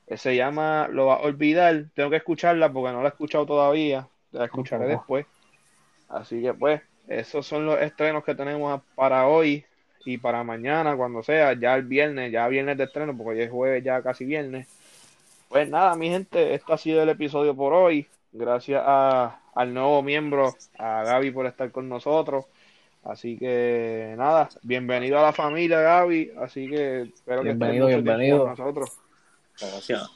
[0.08, 1.86] Eh, Se llama Lo va a olvidar.
[1.94, 4.08] Tengo que escucharla porque no la he escuchado todavía.
[4.32, 5.28] La escucharé después.
[6.08, 9.64] Así que pues, esos son los estrenos que tenemos para hoy
[10.06, 13.52] y para mañana, cuando sea, ya el viernes, ya viernes de estreno, porque hoy es
[13.52, 14.68] jueves, ya casi viernes.
[15.50, 18.08] Pues nada, mi gente, este ha sido el episodio por hoy.
[18.32, 22.46] Gracias a, al nuevo miembro, a Gaby por estar con nosotros.
[23.04, 26.34] Así que nada, bienvenido a la familia Gaby.
[26.40, 28.40] Así que espero que Bienvenido, mucho tiempo bienvenido.
[28.40, 28.98] con nosotros.
[29.60, 30.10] Gracias.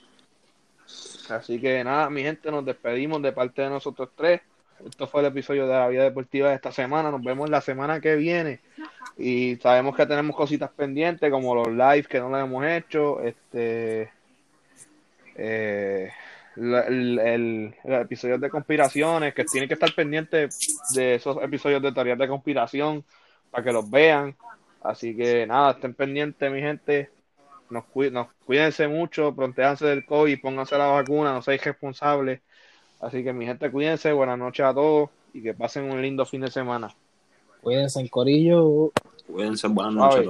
[1.30, 4.42] Así que nada, mi gente, nos despedimos de parte de nosotros tres.
[4.86, 7.10] Esto fue el episodio de la vida deportiva de esta semana.
[7.10, 8.60] Nos vemos la semana que viene.
[9.18, 13.22] Y sabemos que tenemos cositas pendientes, como los lives que no lo hemos hecho.
[13.22, 14.12] Este.
[15.36, 16.12] eh,
[16.56, 21.82] la- el, el, el episodio de conspiraciones, que tienen que estar pendientes de esos episodios
[21.82, 23.04] de teorías de conspiración
[23.51, 24.36] para que los vean.
[24.84, 27.10] Así que nada, estén pendientes, mi gente.
[27.70, 32.41] Nos, cuí- nos cuídense mucho, protéjanse del COVID, pónganse la vacuna, no seáis responsables.
[32.99, 36.41] Así que mi gente, cuídense, buenas noches a todos y que pasen un lindo fin
[36.41, 36.93] de semana.
[37.62, 38.91] Cuídense en corillo.
[39.26, 40.30] Cuídense, buenas noches.